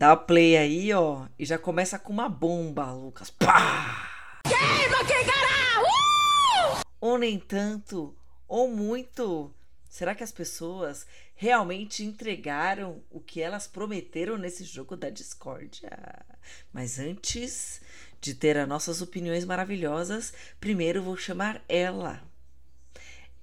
Dá 0.00 0.16
play 0.16 0.56
aí, 0.56 0.94
ó. 0.94 1.26
E 1.38 1.44
já 1.44 1.58
começa 1.58 1.98
com 1.98 2.10
uma 2.10 2.26
bomba, 2.26 2.90
Lucas. 2.90 3.28
Pá! 3.28 4.08
Queima 4.44 5.04
quem 5.04 5.26
Ou 6.98 7.18
nem 7.18 7.38
tanto, 7.38 8.16
ou 8.48 8.66
muito. 8.66 9.54
Será 9.90 10.14
que 10.14 10.24
as 10.24 10.32
pessoas 10.32 11.06
realmente 11.34 12.02
entregaram 12.02 13.04
o 13.10 13.20
que 13.20 13.42
elas 13.42 13.66
prometeram 13.66 14.38
nesse 14.38 14.64
jogo 14.64 14.96
da 14.96 15.10
discórdia? 15.10 15.90
Mas 16.72 16.98
antes 16.98 17.82
de 18.22 18.32
ter 18.32 18.56
as 18.56 18.66
nossas 18.66 19.02
opiniões 19.02 19.44
maravilhosas, 19.44 20.32
primeiro 20.58 21.02
vou 21.02 21.14
chamar 21.18 21.62
ela. 21.68 22.22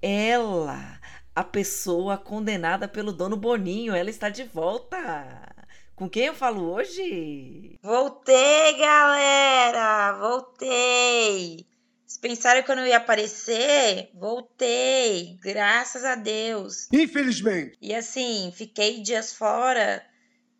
Ela, 0.02 1.00
a 1.36 1.44
pessoa 1.44 2.18
condenada 2.18 2.88
pelo 2.88 3.12
dono 3.12 3.36
Boninho, 3.36 3.94
ela 3.94 4.10
está 4.10 4.28
de 4.28 4.42
volta. 4.42 5.57
Com 5.98 6.08
quem 6.08 6.26
eu 6.26 6.34
falo 6.34 6.74
hoje? 6.74 7.76
Voltei, 7.82 8.78
galera! 8.78 10.12
Voltei! 10.12 11.66
Vocês 12.06 12.18
pensaram 12.20 12.62
que 12.62 12.70
eu 12.70 12.76
não 12.76 12.86
ia 12.86 12.98
aparecer? 12.98 14.08
Voltei! 14.14 15.36
Graças 15.42 16.04
a 16.04 16.14
Deus! 16.14 16.86
Infelizmente. 16.92 17.76
E 17.82 17.92
assim, 17.92 18.52
fiquei 18.54 19.02
dias 19.02 19.32
fora 19.32 20.00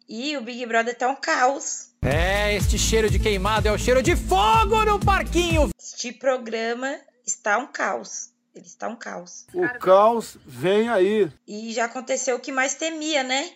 e 0.08 0.36
o 0.36 0.40
Big 0.40 0.66
Brother 0.66 0.98
tá 0.98 1.06
um 1.06 1.14
caos. 1.14 1.92
É, 2.02 2.56
este 2.56 2.76
cheiro 2.76 3.08
de 3.08 3.20
queimado 3.20 3.68
é 3.68 3.70
o 3.70 3.78
cheiro 3.78 4.02
de 4.02 4.16
fogo 4.16 4.84
no 4.84 4.98
parquinho. 4.98 5.70
Este 5.78 6.12
programa 6.12 6.98
está 7.24 7.58
um 7.58 7.68
caos. 7.68 8.30
Ele 8.52 8.66
está 8.66 8.88
um 8.88 8.96
caos. 8.96 9.46
O 9.54 9.78
caos 9.78 10.36
vem 10.44 10.88
aí. 10.88 11.30
E 11.46 11.72
já 11.72 11.84
aconteceu 11.84 12.34
o 12.34 12.40
que 12.40 12.50
mais 12.50 12.74
temia, 12.74 13.22
né? 13.22 13.52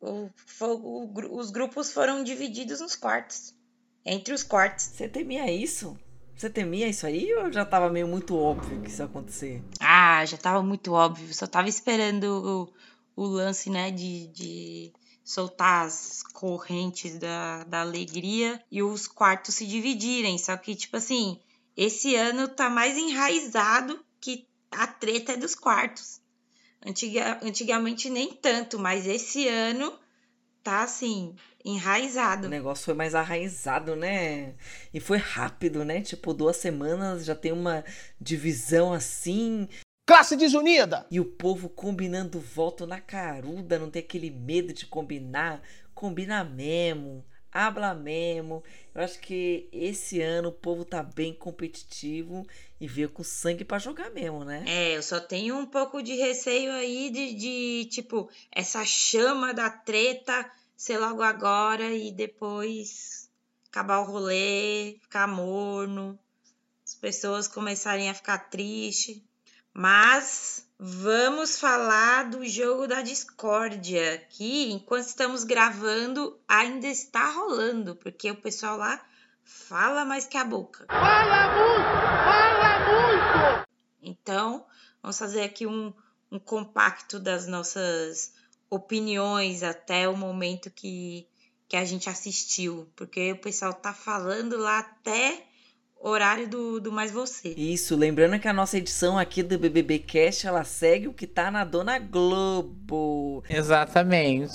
O, 0.00 0.30
o 0.60 1.38
os 1.38 1.50
grupos 1.50 1.92
foram 1.92 2.22
divididos 2.22 2.80
nos 2.80 2.94
quartos. 2.94 3.54
Entre 4.04 4.32
os 4.32 4.42
quartos. 4.42 4.84
Você 4.86 5.08
temia 5.08 5.50
isso? 5.50 5.98
Você 6.36 6.48
temia 6.48 6.88
isso 6.88 7.04
aí 7.04 7.34
ou 7.34 7.50
já 7.50 7.64
tava 7.64 7.90
meio 7.90 8.06
muito 8.06 8.36
óbvio 8.36 8.80
que 8.80 8.88
isso 8.88 9.02
ia 9.02 9.06
acontecer? 9.06 9.60
Ah, 9.80 10.24
já 10.24 10.36
tava 10.36 10.62
muito 10.62 10.92
óbvio. 10.92 11.34
Só 11.34 11.48
tava 11.48 11.68
esperando 11.68 12.70
o, 13.16 13.24
o 13.24 13.26
lance, 13.26 13.68
né, 13.68 13.90
de, 13.90 14.28
de 14.28 14.92
soltar 15.24 15.86
as 15.86 16.22
correntes 16.32 17.18
da, 17.18 17.64
da 17.64 17.80
alegria 17.80 18.62
e 18.70 18.82
os 18.84 19.08
quartos 19.08 19.56
se 19.56 19.66
dividirem. 19.66 20.38
Só 20.38 20.56
que, 20.56 20.76
tipo 20.76 20.96
assim, 20.96 21.40
esse 21.76 22.14
ano 22.14 22.46
tá 22.46 22.70
mais 22.70 22.96
enraizado 22.96 23.98
que 24.20 24.46
a 24.70 24.86
treta 24.86 25.32
é 25.32 25.36
dos 25.36 25.56
quartos. 25.56 26.20
Antiga, 26.84 27.38
antigamente 27.42 28.08
nem 28.08 28.32
tanto, 28.32 28.78
mas 28.78 29.06
esse 29.06 29.48
ano 29.48 29.92
tá 30.62 30.82
assim, 30.82 31.34
O 31.64 31.68
enraizado. 31.70 32.48
negócio 32.48 32.84
foi 32.84 32.94
mais 32.94 33.14
arraizado, 33.14 33.96
né? 33.96 34.54
E 34.92 35.00
foi 35.00 35.18
rápido, 35.18 35.84
né? 35.84 36.00
Tipo, 36.02 36.32
duas 36.34 36.56
semanas 36.56 37.24
já 37.24 37.34
tem 37.34 37.52
uma 37.52 37.84
divisão 38.20 38.92
assim. 38.92 39.68
Classe 40.06 40.36
desunida. 40.36 41.06
E 41.10 41.20
o 41.20 41.24
povo 41.24 41.68
combinando 41.68 42.40
voto 42.40 42.86
na 42.86 43.00
caruda, 43.00 43.78
não 43.78 43.90
tem 43.90 44.00
aquele 44.00 44.30
medo 44.30 44.72
de 44.72 44.86
combinar. 44.86 45.62
Combina 45.94 46.44
mesmo, 46.44 47.24
habla 47.52 47.92
mesmo. 47.94 48.62
Eu 48.94 49.02
acho 49.02 49.18
que 49.20 49.68
esse 49.72 50.20
ano 50.20 50.48
o 50.50 50.52
povo 50.52 50.84
tá 50.84 51.02
bem 51.02 51.34
competitivo 51.34 52.46
e 52.80 52.86
veio 52.86 53.08
com 53.08 53.24
sangue 53.24 53.64
pra 53.64 53.78
jogar 53.78 54.10
mesmo, 54.10 54.44
né? 54.44 54.64
É, 54.66 54.96
eu 54.96 55.02
só 55.02 55.18
tenho 55.20 55.56
um 55.56 55.66
pouco 55.66 56.02
de 56.02 56.14
receio 56.14 56.72
aí 56.72 57.10
de, 57.10 57.34
de, 57.34 57.88
tipo, 57.90 58.30
essa 58.52 58.84
chama 58.84 59.52
da 59.52 59.68
treta 59.68 60.50
ser 60.76 60.98
logo 60.98 61.22
agora 61.22 61.92
e 61.92 62.12
depois 62.12 63.28
acabar 63.68 63.98
o 63.98 64.04
rolê, 64.04 64.96
ficar 65.02 65.26
morno, 65.26 66.18
as 66.84 66.94
pessoas 66.94 67.48
começarem 67.48 68.08
a 68.08 68.14
ficar 68.14 68.38
tristes. 68.50 69.20
Mas 69.74 70.66
vamos 70.78 71.58
falar 71.58 72.30
do 72.30 72.46
jogo 72.46 72.86
da 72.86 73.02
discórdia, 73.02 74.24
que 74.30 74.70
enquanto 74.70 75.06
estamos 75.06 75.44
gravando 75.44 76.38
ainda 76.48 76.86
está 76.86 77.30
rolando, 77.30 77.96
porque 77.96 78.30
o 78.30 78.36
pessoal 78.36 78.76
lá 78.76 79.00
fala 79.44 80.04
mais 80.04 80.26
que 80.26 80.36
a 80.36 80.44
boca. 80.44 80.86
Então, 84.02 84.64
vamos 85.02 85.18
fazer 85.18 85.42
aqui 85.42 85.66
um, 85.66 85.92
um 86.30 86.38
compacto 86.38 87.18
das 87.18 87.46
nossas 87.46 88.32
opiniões 88.70 89.62
até 89.62 90.08
o 90.08 90.16
momento 90.16 90.70
que, 90.70 91.26
que 91.68 91.76
a 91.76 91.84
gente 91.84 92.08
assistiu. 92.08 92.88
Porque 92.94 93.32
o 93.32 93.40
pessoal 93.40 93.72
tá 93.74 93.92
falando 93.92 94.56
lá 94.56 94.78
até 94.80 95.48
horário 96.00 96.48
do, 96.48 96.80
do 96.80 96.92
Mais 96.92 97.10
Você. 97.10 97.54
Isso, 97.56 97.96
lembrando 97.96 98.38
que 98.38 98.48
a 98.48 98.52
nossa 98.52 98.78
edição 98.78 99.18
aqui 99.18 99.42
do 99.42 99.58
BBB 99.58 99.98
Cast, 100.00 100.46
ela 100.46 100.64
segue 100.64 101.08
o 101.08 101.14
que 101.14 101.26
tá 101.26 101.50
na 101.50 101.64
Dona 101.64 101.98
Globo. 101.98 103.42
Exatamente. 103.48 104.52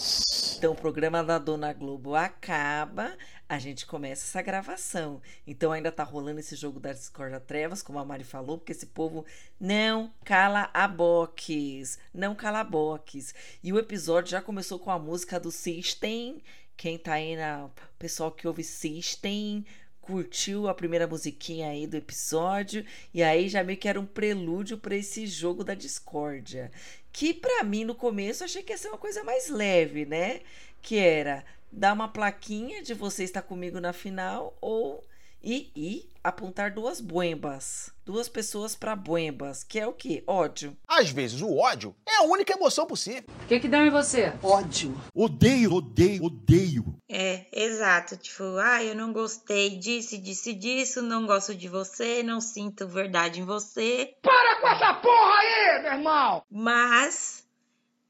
Então 0.57 0.73
o 0.73 0.75
programa 0.75 1.23
da 1.23 1.37
Dona 1.37 1.73
Globo 1.73 2.15
acaba, 2.15 3.11
a 3.47 3.59
gente 3.59 3.85
começa 3.85 4.25
essa 4.25 4.41
gravação. 4.41 5.21
Então 5.45 5.71
ainda 5.71 5.91
tá 5.91 6.03
rolando 6.03 6.39
esse 6.39 6.55
jogo 6.55 6.79
da 6.79 6.93
Discordia 6.93 7.39
Trevas, 7.39 7.81
como 7.81 7.99
a 7.99 8.05
Mari 8.05 8.23
falou, 8.23 8.57
porque 8.57 8.71
esse 8.71 8.87
povo 8.87 9.25
não 9.59 10.13
cala 10.23 10.69
a 10.73 10.87
boques, 10.87 11.99
não 12.13 12.35
cala 12.35 12.61
a 12.61 12.63
boques. 12.63 13.33
E 13.63 13.71
o 13.71 13.79
episódio 13.79 14.31
já 14.31 14.41
começou 14.41 14.79
com 14.79 14.91
a 14.91 14.99
música 14.99 15.39
do 15.39 15.51
System. 15.51 16.41
Quem 16.75 16.97
tá 16.97 17.13
aí 17.13 17.35
na 17.35 17.69
pessoal 17.99 18.31
que 18.31 18.47
ouve 18.47 18.63
System, 18.63 19.65
curtiu 20.03 20.67
a 20.67 20.73
primeira 20.73 21.07
musiquinha 21.07 21.69
aí 21.69 21.87
do 21.87 21.95
episódio 21.95 22.85
e 23.13 23.23
aí 23.23 23.47
já 23.47 23.63
meio 23.63 23.79
que 23.79 23.87
era 23.87 23.99
um 23.99 24.05
prelúdio 24.05 24.77
para 24.77 24.95
esse 24.95 25.25
jogo 25.25 25.63
da 25.63 25.73
discórdia, 25.73 26.71
que 27.11 27.33
pra 27.33 27.63
mim 27.63 27.85
no 27.85 27.95
começo 27.95 28.43
achei 28.43 28.61
que 28.61 28.73
ia 28.73 28.77
ser 28.77 28.89
uma 28.89 28.97
coisa 28.97 29.23
mais 29.23 29.47
leve, 29.47 30.05
né? 30.05 30.41
Que 30.81 30.97
era 30.97 31.45
dar 31.73 31.93
uma 31.93 32.07
plaquinha 32.07 32.81
de 32.83 32.93
você 32.93 33.23
estar 33.23 33.41
comigo 33.41 33.79
na 33.79 33.93
final 33.93 34.55
ou 34.61 35.03
e, 35.43 35.71
e 35.75 36.09
apontar 36.23 36.73
duas 36.73 37.01
buembas, 37.01 37.91
duas 38.05 38.29
pessoas 38.29 38.75
para 38.75 38.95
buembas, 38.95 39.61
que 39.61 39.77
é 39.77 39.85
o 39.85 39.91
que? 39.91 40.23
Ódio. 40.25 40.77
Às 40.87 41.09
vezes 41.09 41.41
o 41.41 41.57
ódio 41.57 41.93
é 42.07 42.15
a 42.15 42.23
única 42.23 42.53
emoção 42.53 42.85
possível. 42.85 43.25
O 43.43 43.47
que 43.47 43.59
que 43.59 43.67
deu 43.67 43.85
em 43.85 43.89
você? 43.89 44.31
Ódio. 44.41 44.95
Odeio, 45.13 45.73
odeio, 45.73 46.23
odeio. 46.23 46.95
É, 47.09 47.45
exato. 47.51 48.15
Tipo, 48.15 48.43
ah, 48.57 48.81
eu 48.81 48.95
não 48.95 49.11
gostei 49.11 49.71
disso, 49.77 50.17
disso, 50.17 50.53
disso, 50.53 51.01
não 51.01 51.25
gosto 51.25 51.53
de 51.53 51.67
você, 51.67 52.23
não 52.23 52.39
sinto 52.39 52.87
verdade 52.87 53.41
em 53.41 53.45
você. 53.45 54.15
Para 54.21 54.61
com 54.61 54.67
essa 54.69 54.93
porra 54.93 55.39
aí, 55.39 55.81
meu 55.83 55.91
irmão. 55.91 56.43
Mas 56.49 57.42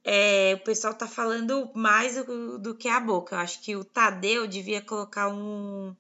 é, 0.03 0.53
o 0.56 0.64
pessoal 0.64 0.94
tá 0.94 1.08
falando 1.08 1.69
mais 1.74 2.16
do, 2.16 2.59
do 2.59 2.75
que 2.75 2.88
a 2.88 3.00
boca. 3.00 3.36
Eu 3.36 3.40
acho 3.40 3.62
que 3.62 3.75
o 3.75 3.84
Tadeu 3.84 4.47
devia 4.47 4.81
colocar 4.81 5.30
um, 5.30 5.96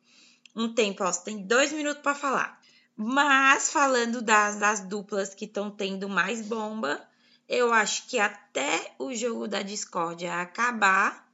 um 0.55 0.73
tempo. 0.73 1.03
Ó, 1.03 1.11
você 1.11 1.23
tem 1.23 1.37
dois 1.37 1.71
minutos 1.71 2.01
pra 2.01 2.13
falar. 2.13 2.59
Mas 2.95 3.71
falando 3.71 4.21
das, 4.21 4.57
das 4.57 4.79
duplas 4.81 5.33
que 5.33 5.45
estão 5.45 5.71
tendo 5.71 6.07
mais 6.07 6.41
bomba, 6.47 7.01
eu 7.47 7.73
acho 7.73 8.07
que 8.07 8.19
até 8.19 8.93
o 8.99 9.13
jogo 9.13 9.47
da 9.47 9.61
discórdia 9.61 10.41
acabar, 10.41 11.27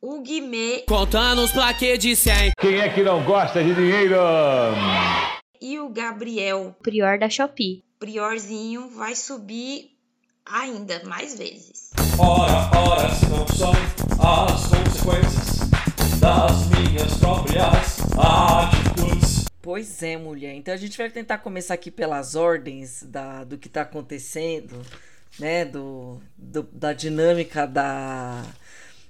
o 0.00 0.20
Guimê 0.20 0.84
Contando 0.86 1.42
os 1.42 1.50
plaquês 1.50 1.98
de 1.98 2.14
100. 2.14 2.52
Quem 2.60 2.78
é 2.78 2.88
que 2.88 3.02
não 3.02 3.24
gosta 3.24 3.62
de 3.64 3.74
dinheiro? 3.74 4.16
e 5.64 5.78
o 5.80 5.88
Gabriel 5.88 6.76
Prior 6.82 7.18
da 7.18 7.30
Shopee. 7.30 7.82
Priorzinho 7.98 8.90
vai 8.90 9.16
subir 9.16 9.93
ainda 10.46 11.02
mais 11.04 11.36
vezes. 11.38 11.90
Ora, 12.18 12.70
ora, 12.78 13.14
se 13.14 13.26
não 13.26 13.46
são 13.48 13.72
as 14.18 14.66
consequências 14.68 15.68
das 16.20 16.66
minhas 16.68 17.14
próprias 17.18 17.98
atitudes. 18.18 19.44
Pois 19.60 20.02
é, 20.02 20.16
mulher. 20.16 20.54
Então 20.54 20.74
a 20.74 20.76
gente 20.76 20.96
vai 20.98 21.10
tentar 21.10 21.38
começar 21.38 21.74
aqui 21.74 21.90
pelas 21.90 22.34
ordens 22.34 23.02
da, 23.02 23.44
do 23.44 23.56
que 23.58 23.68
tá 23.68 23.82
acontecendo, 23.82 24.80
né? 25.38 25.64
Do, 25.64 26.20
do- 26.36 26.68
da 26.72 26.92
dinâmica 26.92 27.66
da, 27.66 28.44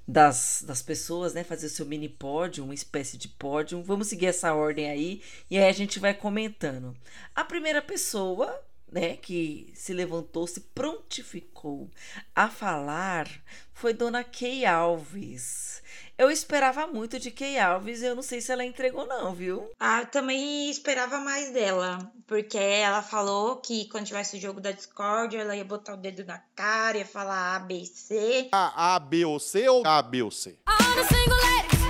das, 0.07 0.63
das 0.67 0.81
pessoas, 0.81 1.35
né? 1.35 1.43
Fazer 1.43 1.67
o 1.67 1.71
seu 1.71 1.85
mini 1.85 2.09
pódio, 2.09 2.63
uma 2.65 2.75
espécie 2.75 3.17
de 3.19 3.27
pódio. 3.29 3.83
Vamos 3.83 4.07
seguir 4.07 4.27
essa 4.27 4.55
ordem 4.55 4.89
aí 4.89 5.21
e 5.51 5.59
aí 5.59 5.69
a 5.69 5.73
gente 5.73 5.99
vai 5.99 6.15
comentando. 6.15 6.97
A 7.35 7.45
primeira 7.45 7.83
pessoa, 7.83 8.57
né, 8.95 9.17
que 9.17 9.73
se 9.75 9.93
levantou, 9.93 10.47
se 10.47 10.61
prontificou 10.61 11.91
a 12.33 12.49
falar 12.49 13.29
foi 13.73 13.93
Dona 13.93 14.23
Kay 14.23 14.65
Alves. 14.65 15.83
Eu 16.17 16.31
esperava 16.31 16.87
muito 16.87 17.19
de 17.19 17.33
Kay 17.33 17.59
Alves 17.59 18.01
e 18.01 18.07
eu 18.07 18.15
não 18.15 18.23
sei 18.23 18.41
se 18.41 18.53
ela 18.53 18.65
entregou, 18.65 19.05
não, 19.05 19.35
viu? 19.35 19.69
Ah, 19.81 20.03
eu 20.03 20.07
também 20.07 20.71
esperava 20.71 21.19
mais 21.19 21.51
dela. 21.51 21.99
Porque 22.25 22.57
ela 22.57 23.03
falou 23.03 23.57
que 23.57 23.89
quando 23.89 24.07
tivesse 24.07 24.37
o 24.37 24.41
jogo 24.41 24.61
da 24.61 24.71
Discord, 24.71 25.37
ela 25.37 25.57
ia 25.57 25.65
botar 25.65 25.95
o 25.95 25.97
dedo 25.97 26.25
na 26.25 26.39
cara, 26.55 26.99
ia 26.99 27.05
falar 27.05 27.57
A, 27.57 27.59
B, 27.59 27.85
C. 27.85 28.49
A, 28.53 28.95
A, 28.95 28.99
B 29.01 29.25
ou 29.25 29.41
C 29.41 29.69
ou 29.69 29.85
A, 29.85 30.01
B 30.03 30.23
ou 30.23 30.31
C? 30.31 30.57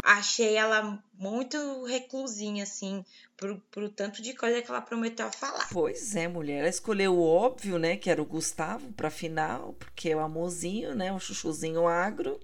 Achei 0.05 0.55
ela 0.55 1.03
muito 1.19 1.85
reclusinha, 1.85 2.65
assim, 2.65 3.03
pro, 3.39 3.59
pro 3.71 3.89
tanto 3.89 4.21
de 4.21 4.35
coisa 4.35 4.61
que 4.61 4.71
ela 4.71 4.83
prometeu 4.83 5.33
falar. 5.33 5.67
Pois 5.73 6.15
é, 6.15 6.29
mulher. 6.29 6.59
Ela 6.59 6.69
escolheu 6.69 7.17
o 7.17 7.27
óbvio, 7.27 7.79
né? 7.79 7.97
Que 7.97 8.11
era 8.11 8.21
o 8.21 8.27
Gustavo 8.27 8.93
pra 8.93 9.09
final, 9.09 9.75
porque 9.79 10.11
é 10.11 10.17
o 10.17 10.21
amorzinho, 10.21 10.95
né? 10.95 11.11
O 11.11 11.19
chuchuzinho 11.19 11.89
agro. 11.89 12.39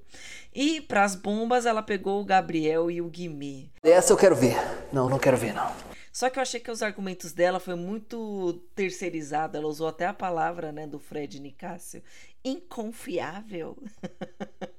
E 0.54 0.80
pras 0.80 1.14
bombas, 1.14 1.66
ela 1.66 1.82
pegou 1.82 2.22
o 2.22 2.24
Gabriel 2.24 2.90
e 2.90 3.02
o 3.02 3.10
Guimê. 3.10 3.68
Essa 3.82 4.14
eu 4.14 4.16
quero 4.16 4.34
ver. 4.34 4.56
Não, 4.90 5.10
não 5.10 5.18
quero 5.18 5.36
ver, 5.36 5.52
não. 5.52 5.70
Só 6.10 6.30
que 6.30 6.38
eu 6.38 6.42
achei 6.42 6.60
que 6.60 6.70
os 6.70 6.82
argumentos 6.82 7.32
dela 7.32 7.60
foi 7.60 7.74
muito 7.74 8.54
terceirizado. 8.74 9.58
Ela 9.58 9.68
usou 9.68 9.86
até 9.86 10.06
a 10.06 10.14
palavra, 10.14 10.72
né, 10.72 10.86
do 10.86 10.98
Fred 10.98 11.38
Nicásio, 11.38 12.02
inconfiável. 12.42 13.76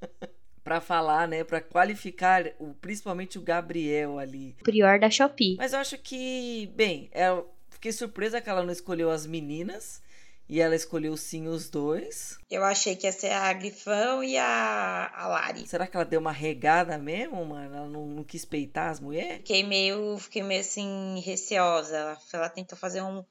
para 0.71 0.79
falar, 0.79 1.27
né, 1.27 1.43
para 1.43 1.59
qualificar 1.59 2.45
o, 2.57 2.73
principalmente 2.75 3.37
o 3.37 3.41
Gabriel 3.41 4.17
ali. 4.17 4.55
Prior 4.63 4.97
da 4.97 5.09
Shopee. 5.09 5.57
Mas 5.57 5.73
eu 5.73 5.79
acho 5.79 5.97
que, 5.97 6.71
bem, 6.73 7.09
eu 7.13 7.51
fiquei 7.69 7.91
surpresa 7.91 8.39
que 8.39 8.49
ela 8.49 8.63
não 8.63 8.71
escolheu 8.71 9.11
as 9.11 9.25
meninas 9.25 10.01
e 10.47 10.61
ela 10.61 10.73
escolheu 10.73 11.17
sim 11.17 11.45
os 11.49 11.69
dois. 11.69 12.37
Eu 12.49 12.63
achei 12.63 12.95
que 12.95 13.05
ia 13.05 13.11
ser 13.11 13.33
a 13.33 13.51
Grifão 13.51 14.23
e 14.23 14.37
a, 14.37 15.11
a 15.13 15.27
Lari. 15.27 15.67
Será 15.67 15.85
que 15.85 15.97
ela 15.97 16.05
deu 16.05 16.21
uma 16.21 16.31
regada 16.31 16.97
mesmo, 16.97 17.43
mano? 17.43 17.75
Ela 17.75 17.87
não, 17.89 18.07
não 18.07 18.23
quis 18.23 18.45
peitar 18.45 18.91
as 18.91 19.01
mulheres? 19.01 19.39
Fiquei 19.39 19.63
meio, 19.63 20.17
fiquei 20.19 20.41
meio 20.41 20.61
assim, 20.61 21.21
receosa. 21.25 21.97
Ela, 21.97 22.17
ela 22.31 22.49
tentou 22.49 22.77
fazer 22.77 23.01
um, 23.01 23.25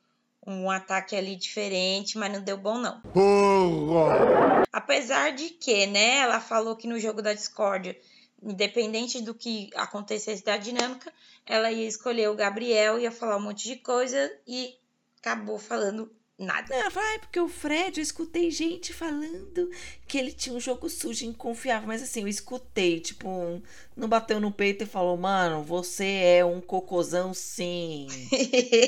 um 0.47 0.71
ataque 0.71 1.15
ali 1.15 1.37
diferente, 1.37 2.17
mas 2.17 2.33
não 2.33 2.41
deu 2.41 2.57
bom 2.57 2.79
não. 2.79 3.01
Apesar 4.73 5.33
de 5.33 5.51
que, 5.51 5.87
né, 5.87 6.19
ela 6.19 6.41
falou 6.41 6.77
que 6.77 6.87
no 6.87 6.99
jogo 6.99 7.21
da 7.21 7.35
Discord, 7.35 7.97
independente 8.43 9.21
do 9.21 9.35
que 9.35 9.71
acontecesse 9.75 10.45
da 10.45 10.57
dinâmica, 10.57 11.13
ela 11.45 11.71
ia 11.71 11.87
escolher 11.87 12.29
o 12.29 12.37
Gabriel, 12.37 12.99
ia 12.99 13.11
falar 13.11 13.37
um 13.37 13.43
monte 13.43 13.65
de 13.65 13.77
coisa 13.77 14.33
e 14.47 14.75
acabou 15.19 15.59
falando 15.59 16.11
nada. 16.41 16.75
Ela 16.75 16.91
falou, 16.91 17.09
ah, 17.09 17.15
é 17.15 17.19
porque 17.19 17.39
o 17.39 17.49
Fred, 17.49 17.99
eu 17.99 18.03
escutei 18.03 18.51
gente 18.51 18.93
falando 18.93 19.71
que 20.09 20.19
ele 20.19 20.33
tinha 20.33 20.57
um 20.57 20.61
jogo 20.61 20.89
sujo 20.89 21.25
e 21.25 21.29
inconfiável. 21.29 21.87
Mas 21.87 22.03
assim, 22.03 22.23
eu 22.23 22.29
escutei, 22.29 22.99
tipo, 22.99 23.29
um, 23.29 23.63
não 23.95 24.09
bateu 24.09 24.41
no 24.41 24.51
peito 24.51 24.85
e 24.85 24.87
falou, 24.87 25.17
mano, 25.17 25.63
você 25.63 26.05
é 26.39 26.45
um 26.45 26.61
cocôzão 26.61 27.35
sim. 27.35 28.07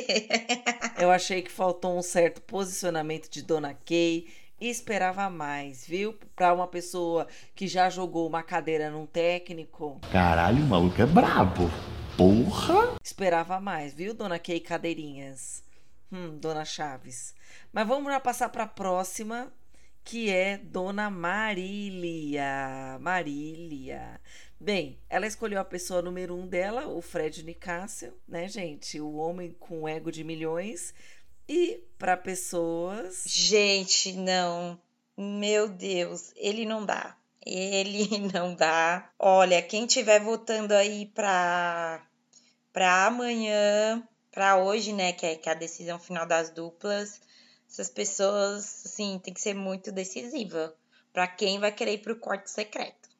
eu 0.98 1.10
achei 1.10 1.42
que 1.42 1.50
faltou 1.50 1.96
um 1.96 2.02
certo 2.02 2.40
posicionamento 2.40 3.28
de 3.28 3.42
Dona 3.42 3.74
Kay 3.74 4.26
e 4.60 4.68
esperava 4.68 5.28
mais, 5.28 5.86
viu? 5.86 6.16
Pra 6.34 6.54
uma 6.54 6.66
pessoa 6.66 7.26
que 7.54 7.66
já 7.66 7.90
jogou 7.90 8.28
uma 8.28 8.42
cadeira 8.42 8.90
num 8.90 9.06
técnico. 9.06 10.00
Caralho, 10.10 10.62
o 10.62 10.66
maluco 10.66 11.02
é 11.02 11.06
brabo. 11.06 11.70
Porra! 12.16 12.96
Esperava 13.02 13.58
mais, 13.58 13.92
viu, 13.92 14.14
Dona 14.14 14.38
Kay 14.38 14.60
Cadeirinhas? 14.60 15.64
Hum, 16.12 16.36
Dona 16.38 16.64
Chaves. 16.64 17.34
Mas 17.72 17.88
vamos 17.88 18.12
já 18.12 18.20
passar 18.20 18.50
para 18.50 18.64
a 18.64 18.68
próxima, 18.68 19.50
que 20.04 20.30
é 20.30 20.58
Dona 20.58 21.08
Marília. 21.08 22.98
Marília. 23.00 24.20
Bem, 24.60 24.98
ela 25.08 25.26
escolheu 25.26 25.58
a 25.58 25.64
pessoa 25.64 26.02
número 26.02 26.36
um 26.36 26.46
dela, 26.46 26.86
o 26.86 27.00
Fred 27.00 27.42
Nicásio, 27.42 28.12
né, 28.28 28.46
gente? 28.46 29.00
O 29.00 29.14
homem 29.14 29.56
com 29.58 29.88
ego 29.88 30.12
de 30.12 30.22
milhões. 30.22 30.94
E 31.48 31.82
para 31.98 32.16
pessoas. 32.16 33.24
Gente, 33.26 34.12
não. 34.12 34.78
Meu 35.16 35.68
Deus, 35.68 36.32
ele 36.36 36.66
não 36.66 36.84
dá. 36.84 37.16
Ele 37.44 38.18
não 38.32 38.54
dá. 38.54 39.10
Olha, 39.18 39.62
quem 39.62 39.86
tiver 39.86 40.20
votando 40.20 40.74
aí 40.74 41.06
para 41.06 42.06
para 42.72 43.06
amanhã, 43.06 44.02
para 44.32 44.56
hoje, 44.56 44.92
né, 44.92 45.12
que 45.12 45.26
é, 45.26 45.36
que 45.36 45.48
é 45.48 45.52
a 45.52 45.54
decisão 45.54 45.98
final 45.98 46.26
das 46.26 46.50
duplas, 46.50 47.20
essas 47.70 47.90
pessoas, 47.90 48.86
assim, 48.86 49.20
tem 49.22 49.32
que 49.32 49.40
ser 49.40 49.54
muito 49.54 49.92
decisiva 49.92 50.74
para 51.12 51.28
quem 51.28 51.60
vai 51.60 51.70
querer 51.70 51.94
ir 51.94 51.98
pro 51.98 52.16
quarto 52.16 52.48
secreto. 52.48 53.10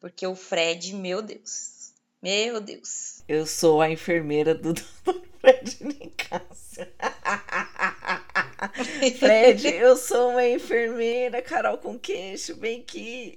Porque 0.00 0.26
o 0.26 0.36
Fred, 0.36 0.94
meu 0.94 1.20
Deus. 1.20 1.92
Meu 2.22 2.60
Deus. 2.60 3.22
Eu 3.28 3.46
sou 3.46 3.80
a 3.80 3.90
enfermeira 3.90 4.54
do 4.54 4.72
Dr. 5.04 5.20
Fred 5.40 5.84
Nicásio. 5.84 6.86
Fred, 9.18 9.68
eu 9.68 9.96
sou 9.96 10.30
uma 10.30 10.46
enfermeira, 10.46 11.42
Carol 11.42 11.78
com 11.78 11.98
queixo, 11.98 12.56
bem 12.56 12.80
aqui. 12.80 13.34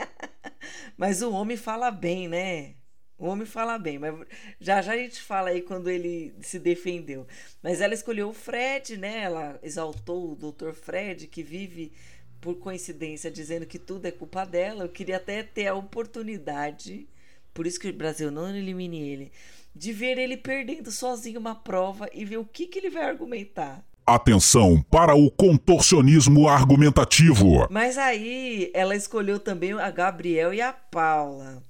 Mas 0.96 1.22
o 1.22 1.32
homem 1.32 1.56
fala 1.56 1.90
bem, 1.90 2.28
né? 2.28 2.74
O 3.20 3.26
homem 3.26 3.44
fala 3.44 3.78
bem, 3.78 3.98
mas 3.98 4.14
já 4.58 4.80
já 4.80 4.94
a 4.94 4.96
gente 4.96 5.20
fala 5.20 5.50
aí 5.50 5.60
quando 5.60 5.90
ele 5.90 6.32
se 6.40 6.58
defendeu. 6.58 7.26
Mas 7.62 7.82
ela 7.82 7.92
escolheu 7.92 8.30
o 8.30 8.32
Fred, 8.32 8.96
né? 8.96 9.24
Ela 9.24 9.60
exaltou 9.62 10.32
o 10.32 10.34
Dr. 10.34 10.72
Fred, 10.72 11.26
que 11.26 11.42
vive, 11.42 11.92
por 12.40 12.54
coincidência, 12.54 13.30
dizendo 13.30 13.66
que 13.66 13.78
tudo 13.78 14.06
é 14.06 14.10
culpa 14.10 14.46
dela. 14.46 14.84
Eu 14.84 14.88
queria 14.88 15.18
até 15.18 15.42
ter 15.42 15.66
a 15.66 15.74
oportunidade, 15.74 17.06
por 17.52 17.66
isso 17.66 17.78
que 17.78 17.90
o 17.90 17.92
Brasil 17.92 18.30
não 18.30 18.48
elimine 18.56 19.06
ele, 19.06 19.32
de 19.76 19.92
ver 19.92 20.16
ele 20.16 20.38
perdendo 20.38 20.90
sozinho 20.90 21.38
uma 21.38 21.54
prova 21.54 22.08
e 22.14 22.24
ver 22.24 22.38
o 22.38 22.44
que, 22.46 22.66
que 22.66 22.78
ele 22.78 22.88
vai 22.88 23.04
argumentar. 23.04 23.84
Atenção 24.06 24.82
para 24.90 25.14
o 25.14 25.30
contorcionismo 25.30 26.48
argumentativo. 26.48 27.68
Mas 27.70 27.98
aí 27.98 28.70
ela 28.72 28.96
escolheu 28.96 29.38
também 29.38 29.74
a 29.74 29.90
Gabriel 29.90 30.54
e 30.54 30.62
a 30.62 30.72
Paula. 30.72 31.62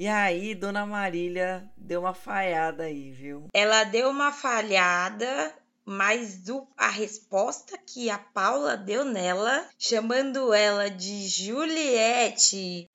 E 0.00 0.06
aí, 0.06 0.54
Dona 0.54 0.86
Marília 0.86 1.68
deu 1.76 2.02
uma 2.02 2.14
falhada 2.14 2.84
aí, 2.84 3.10
viu? 3.10 3.48
Ela 3.52 3.82
deu 3.82 4.08
uma 4.10 4.30
falhada, 4.30 5.52
mas 5.84 6.48
o, 6.48 6.68
a 6.76 6.88
resposta 6.88 7.76
que 7.84 8.08
a 8.08 8.16
Paula 8.16 8.76
deu 8.76 9.04
nela, 9.04 9.64
chamando 9.76 10.54
ela 10.54 10.88
de 10.88 11.26
Juliette. 11.26 12.88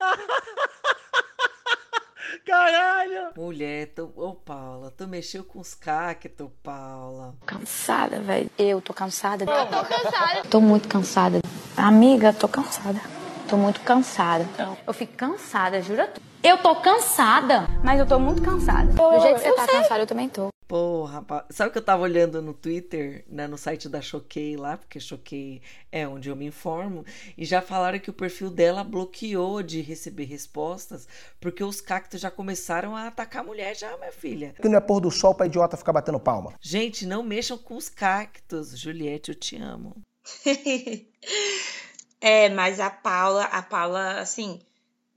Caralho! 2.46 3.32
Mulher, 3.36 3.92
tu, 3.94 4.10
ô 4.16 4.34
Paula, 4.36 4.90
tu 4.90 5.06
mexeu 5.06 5.44
com 5.44 5.60
os 5.60 5.74
cactos, 5.74 6.48
Paula. 6.62 7.34
Cansada, 7.44 8.18
velho. 8.20 8.50
Eu 8.58 8.80
tô 8.80 8.94
cansada. 8.94 9.44
Eu 9.44 9.66
tô 9.66 9.84
cansada. 9.84 10.42
tô 10.48 10.58
muito 10.58 10.88
cansada. 10.88 11.40
Amiga, 11.76 12.32
tô 12.32 12.48
cansada. 12.48 12.98
Tô 13.46 13.58
muito 13.58 13.82
cansada. 13.82 14.48
Eu 14.86 14.94
fico 14.94 15.12
cansada, 15.12 15.82
jura? 15.82 16.10
Eu 16.46 16.58
tô 16.58 16.76
cansada, 16.76 17.66
mas 17.82 17.98
eu 17.98 18.06
tô 18.06 18.18
muito 18.18 18.42
cansada. 18.42 18.92
Do 18.92 19.20
jeito 19.22 19.36
que 19.36 19.48
você 19.48 19.54
tá 19.54 19.66
cansada, 19.66 20.02
eu 20.02 20.06
também 20.06 20.28
tô. 20.28 20.48
Pô, 20.68 21.04
rapaz, 21.04 21.44
sabe 21.48 21.72
que 21.72 21.78
eu 21.78 21.82
tava 21.82 22.02
olhando 22.02 22.42
no 22.42 22.52
Twitter, 22.52 23.24
né, 23.30 23.46
no 23.46 23.56
site 23.56 23.88
da 23.88 24.02
Choquei 24.02 24.54
lá, 24.54 24.76
porque 24.76 25.00
Choquei 25.00 25.62
é 25.90 26.06
onde 26.06 26.28
eu 26.28 26.36
me 26.36 26.44
informo, 26.44 27.02
e 27.38 27.46
já 27.46 27.62
falaram 27.62 27.98
que 27.98 28.10
o 28.10 28.12
perfil 28.12 28.50
dela 28.50 28.84
bloqueou 28.84 29.62
de 29.62 29.80
receber 29.80 30.24
respostas, 30.24 31.08
porque 31.40 31.64
os 31.64 31.80
cactos 31.80 32.20
já 32.20 32.30
começaram 32.30 32.94
a 32.94 33.06
atacar 33.06 33.40
a 33.40 33.46
mulher 33.46 33.74
já, 33.74 33.96
minha 33.96 34.12
filha. 34.12 34.54
Que 34.60 34.68
não 34.68 34.76
é 34.76 34.82
pôr 34.82 35.00
do 35.00 35.10
sol 35.10 35.34
pra 35.34 35.46
idiota 35.46 35.78
ficar 35.78 35.94
batendo 35.94 36.20
palma. 36.20 36.52
Gente, 36.60 37.06
não 37.06 37.22
mexam 37.22 37.56
com 37.56 37.74
os 37.74 37.88
cactos. 37.88 38.78
Juliette, 38.78 39.30
eu 39.30 39.34
te 39.34 39.56
amo. 39.56 39.96
é, 42.20 42.50
mas 42.50 42.80
a 42.80 42.90
Paula, 42.90 43.44
a 43.44 43.62
Paula, 43.62 44.20
assim, 44.20 44.60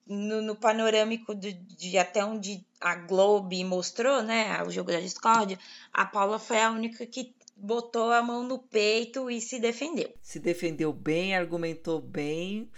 no, 0.07 0.41
no 0.41 0.55
panorâmico 0.55 1.35
de, 1.35 1.53
de, 1.53 1.97
até 1.97 2.23
onde 2.23 2.65
a 2.79 2.95
Globo 2.95 3.55
mostrou, 3.65 4.21
né, 4.21 4.61
o 4.63 4.69
jogo 4.69 4.91
da 4.91 4.99
Discord, 4.99 5.57
a 5.91 6.05
Paula 6.05 6.39
foi 6.39 6.61
a 6.61 6.71
única 6.71 7.05
que 7.05 7.35
botou 7.55 8.11
a 8.11 8.21
mão 8.21 8.43
no 8.43 8.59
peito 8.59 9.29
e 9.29 9.41
se 9.41 9.59
defendeu. 9.59 10.13
Se 10.21 10.39
defendeu 10.39 10.93
bem, 10.93 11.35
argumentou 11.35 11.99
bem. 11.99 12.69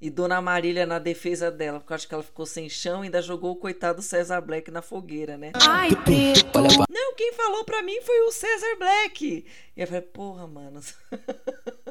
E 0.00 0.10
Dona 0.10 0.42
Marília 0.42 0.84
na 0.84 0.98
defesa 0.98 1.48
dela, 1.48 1.78
porque 1.78 1.92
eu 1.92 1.94
acho 1.94 2.08
que 2.08 2.14
ela 2.14 2.24
ficou 2.24 2.44
sem 2.44 2.68
chão 2.68 3.02
e 3.02 3.06
ainda 3.06 3.22
jogou 3.22 3.52
o 3.52 3.56
coitado 3.56 4.02
César 4.02 4.40
Black 4.40 4.68
na 4.68 4.82
fogueira, 4.82 5.38
né? 5.38 5.52
Ai, 5.54 5.90
Preto! 6.04 6.58
Não, 6.90 7.14
quem 7.14 7.32
falou 7.34 7.64
pra 7.64 7.82
mim 7.82 8.00
foi 8.02 8.20
o 8.22 8.32
César 8.32 8.76
Black. 8.78 9.46
E 9.76 9.80
eu 9.80 9.86
falei, 9.86 10.02
porra, 10.02 10.46
mano. 10.48 10.80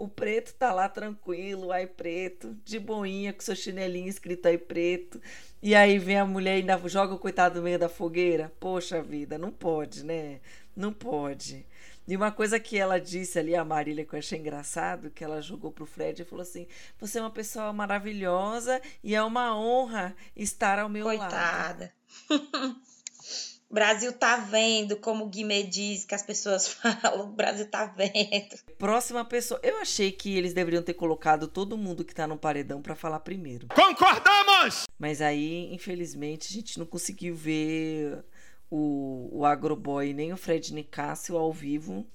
O 0.00 0.08
preto 0.08 0.54
tá 0.54 0.72
lá 0.72 0.88
tranquilo, 0.88 1.70
ai 1.70 1.86
preto, 1.86 2.56
de 2.64 2.78
boinha, 2.78 3.34
com 3.34 3.40
seu 3.42 3.54
chinelinho 3.54 4.08
escrito 4.08 4.48
aí 4.48 4.56
preto. 4.56 5.20
E 5.62 5.74
aí 5.74 5.98
vem 5.98 6.18
a 6.18 6.24
mulher 6.24 6.56
e 6.56 6.60
ainda 6.60 6.88
joga 6.88 7.12
o 7.12 7.18
coitado 7.18 7.56
no 7.56 7.64
meio 7.64 7.78
da 7.78 7.86
fogueira. 7.86 8.50
Poxa 8.58 9.02
vida, 9.02 9.36
não 9.36 9.52
pode, 9.52 10.02
né? 10.02 10.40
Não 10.74 10.90
pode. 10.90 11.66
E 12.08 12.16
uma 12.16 12.32
coisa 12.32 12.58
que 12.58 12.78
ela 12.78 12.98
disse 12.98 13.38
ali, 13.38 13.54
a 13.54 13.62
Marília, 13.62 14.06
que 14.06 14.14
eu 14.14 14.18
achei 14.18 14.38
engraçado, 14.38 15.10
que 15.10 15.22
ela 15.22 15.42
jogou 15.42 15.70
pro 15.70 15.84
Fred 15.84 16.22
e 16.22 16.24
falou 16.24 16.44
assim: 16.44 16.66
Você 16.98 17.18
é 17.18 17.20
uma 17.20 17.30
pessoa 17.30 17.70
maravilhosa 17.70 18.80
e 19.04 19.14
é 19.14 19.22
uma 19.22 19.54
honra 19.54 20.16
estar 20.34 20.78
ao 20.78 20.88
meu 20.88 21.04
Coitada. 21.04 21.36
lado. 21.36 21.92
Coitada. 22.26 22.76
Brasil 23.70 24.12
tá 24.12 24.36
vendo, 24.36 24.96
como 24.96 25.24
o 25.24 25.28
Guimê 25.28 25.62
diz 25.62 26.04
que 26.04 26.14
as 26.14 26.22
pessoas 26.22 26.68
falam, 26.74 27.26
o 27.26 27.32
Brasil 27.32 27.70
tá 27.70 27.86
vendo. 27.86 28.58
Próxima 28.78 29.24
pessoa. 29.24 29.60
Eu 29.62 29.78
achei 29.78 30.10
que 30.10 30.36
eles 30.36 30.52
deveriam 30.52 30.82
ter 30.82 30.94
colocado 30.94 31.46
todo 31.46 31.78
mundo 31.78 32.04
que 32.04 32.14
tá 32.14 32.26
no 32.26 32.36
paredão 32.36 32.82
para 32.82 32.94
falar 32.94 33.20
primeiro. 33.20 33.68
Concordamos! 33.68 34.86
Mas 34.98 35.20
aí, 35.20 35.72
infelizmente, 35.72 36.48
a 36.50 36.52
gente 36.52 36.78
não 36.78 36.86
conseguiu 36.86 37.34
ver 37.34 38.24
o, 38.70 39.28
o 39.32 39.44
Agroboy 39.44 40.12
nem 40.12 40.32
o 40.32 40.36
Fred 40.36 40.74
Nicásio 40.74 41.36
ao 41.36 41.52
vivo 41.52 42.06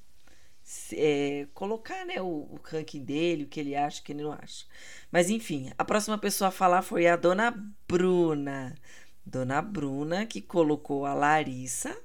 é, 0.94 1.48
colocar 1.54 2.06
né, 2.06 2.20
o, 2.22 2.26
o 2.26 2.60
ranking 2.64 3.04
dele, 3.04 3.44
o 3.44 3.48
que 3.48 3.60
ele 3.60 3.76
acha, 3.76 4.02
o 4.02 4.04
que 4.04 4.12
ele 4.12 4.24
não 4.24 4.32
acha. 4.32 4.66
Mas 5.12 5.30
enfim, 5.30 5.72
a 5.78 5.86
próxima 5.86 6.18
pessoa 6.18 6.48
a 6.48 6.52
falar 6.52 6.82
foi 6.82 7.08
a 7.08 7.16
dona 7.16 7.54
Bruna. 7.88 8.76
Dona 9.25 9.62
Bruna, 9.62 10.25
que 10.25 10.41
colocou 10.41 11.05
a 11.05 11.13
Larissa 11.13 11.98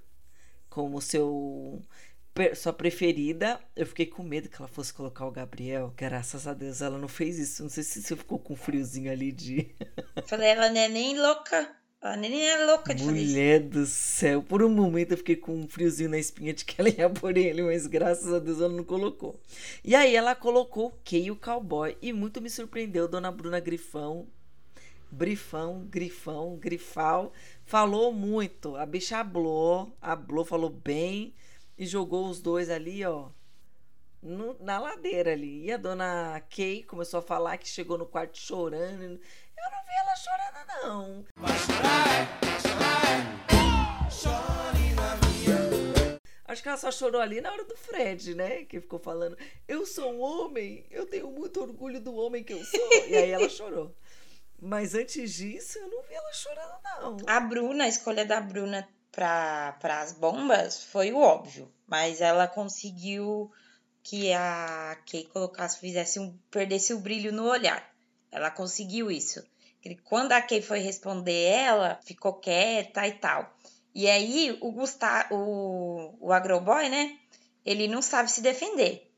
como 0.69 1.01
seu 1.01 1.83
sua 2.55 2.73
preferida. 2.73 3.61
Eu 3.77 3.87
fiquei 3.87 4.07
com 4.07 4.23
medo 4.23 4.49
que 4.49 4.57
ela 4.57 4.69
fosse 4.69 4.95
colocar 4.95 5.27
o 5.27 5.31
Gabriel. 5.31 5.93
Graças 5.97 6.47
a 6.47 6.55
Deus 6.55 6.81
ela 6.81 6.97
não 6.97 7.09
fez 7.09 7.39
isso. 7.39 7.63
Não 7.63 7.69
sei 7.69 7.83
se 7.83 8.01
você 8.01 8.17
ficou 8.17 8.39
com 8.39 8.55
um 8.55 8.57
friozinho 8.57 9.11
ali 9.11 9.33
de. 9.33 9.75
Falei, 10.27 10.49
ela 10.49 10.71
não 10.71 10.81
é 10.81 10.89
nem 10.89 11.21
louca. 11.21 11.77
A 12.01 12.17
neném 12.17 12.49
é 12.49 12.65
louca 12.65 12.95
de 12.95 13.05
Mulher 13.05 13.61
do 13.61 13.85
céu. 13.85 14.43
Por 14.43 14.63
um 14.63 14.71
momento 14.71 15.11
eu 15.11 15.19
fiquei 15.19 15.37
com 15.37 15.55
um 15.55 15.69
friozinho 15.69 16.09
na 16.09 16.19
espinha 16.19 16.55
de 16.55 16.65
que 16.65 16.81
ela 16.81 16.89
ia 16.89 17.11
por 17.11 17.37
ele, 17.37 17.63
mas 17.63 17.87
graças 17.87 18.33
a 18.33 18.39
Deus 18.39 18.59
ela 18.59 18.73
não 18.73 18.85
colocou. 18.85 19.39
E 19.85 19.95
aí 19.95 20.17
ela 20.17 20.35
colocou 20.35 20.99
Kay 21.05 21.31
o 21.31 21.37
cowboy. 21.37 21.95
E 22.01 22.11
muito 22.11 22.41
me 22.41 22.49
surpreendeu, 22.49 23.07
Dona 23.07 23.31
Bruna 23.31 23.61
Grifão. 23.61 24.27
Brifão, 25.11 25.87
grifão, 25.87 26.57
grifal. 26.57 27.33
Falou 27.65 28.13
muito. 28.13 28.77
A 28.77 28.87
bicha 28.87 29.19
hablou, 29.19 29.97
hablou, 30.01 30.45
falou 30.45 30.71
bem. 30.71 31.35
E 31.77 31.87
jogou 31.87 32.29
os 32.29 32.41
dois 32.41 32.71
ali, 32.71 33.05
ó. 33.05 33.29
No, 34.23 34.57
na 34.61 34.79
ladeira 34.79 35.33
ali. 35.33 35.65
E 35.65 35.73
a 35.73 35.77
dona 35.77 36.41
Kay 36.51 36.85
começou 36.85 37.19
a 37.19 37.23
falar 37.23 37.59
que 37.59 37.69
chegou 37.69 37.99
no 37.99 38.07
quarto 38.07 38.39
chorando. 38.39 39.03
Eu 39.03 39.71
não 39.71 39.85
vi 39.85 39.93
ela 39.99 40.17
chorando, 40.17 40.83
não. 40.83 41.25
Vai 41.37 41.59
chorar, 41.59 42.39
vai 42.41 42.61
chorar. 42.61 43.41
Acho 46.51 46.65
que 46.65 46.69
ela 46.69 46.79
só 46.79 46.91
chorou 46.91 47.21
ali 47.21 47.41
na 47.41 47.53
hora 47.53 47.65
do 47.65 47.77
Fred, 47.77 48.35
né? 48.35 48.65
Que 48.65 48.81
ficou 48.81 48.99
falando: 48.99 49.39
Eu 49.69 49.87
sou 49.87 50.13
um 50.13 50.21
homem, 50.21 50.85
eu 50.91 51.07
tenho 51.07 51.31
muito 51.31 51.61
orgulho 51.61 52.01
do 52.01 52.13
homem 52.17 52.43
que 52.43 52.53
eu 52.53 52.65
sou. 52.65 52.93
E 53.07 53.15
aí 53.15 53.31
ela 53.31 53.49
chorou. 53.49 53.95
Mas 54.61 54.95
antes 54.95 55.33
disso, 55.35 55.79
eu 55.79 55.89
não 55.89 56.03
vi 56.03 56.15
ela 56.15 56.33
chorando, 56.33 56.75
não. 56.85 57.17
A 57.27 57.41
Bruna, 57.41 57.85
a 57.85 57.89
escolha 57.89 58.25
da 58.25 58.41
Bruna 58.41 58.87
para 59.11 59.77
as 59.83 60.13
bombas 60.13 60.83
foi 60.85 61.13
o 61.13 61.19
óbvio. 61.19 61.73
Mas 61.87 62.21
ela 62.21 62.47
conseguiu 62.47 63.51
que 64.03 64.33
a 64.33 64.97
Kay 65.11 65.25
colocasse, 65.25 65.79
fizesse 65.79 66.19
um, 66.19 66.37
perdesse 66.51 66.93
o 66.93 67.01
brilho 67.01 67.33
no 67.33 67.49
olhar. 67.49 67.89
Ela 68.31 68.51
conseguiu 68.51 69.11
isso. 69.11 69.45
Quando 70.05 70.33
a 70.33 70.43
Kay 70.43 70.63
foi 70.63 70.81
responder 70.81 71.43
ela, 71.45 71.99
ficou 72.05 72.35
quieta 72.35 73.07
e 73.07 73.13
tal. 73.13 73.53
E 73.95 74.09
aí 74.09 74.57
o 74.61 74.71
Gustavo, 74.71 75.35
o, 75.35 76.17
o 76.21 76.33
Agroboy, 76.33 76.89
né? 76.89 77.19
Ele 77.65 77.89
não 77.89 78.01
sabe 78.01 78.31
se 78.31 78.41
defender. 78.41 79.10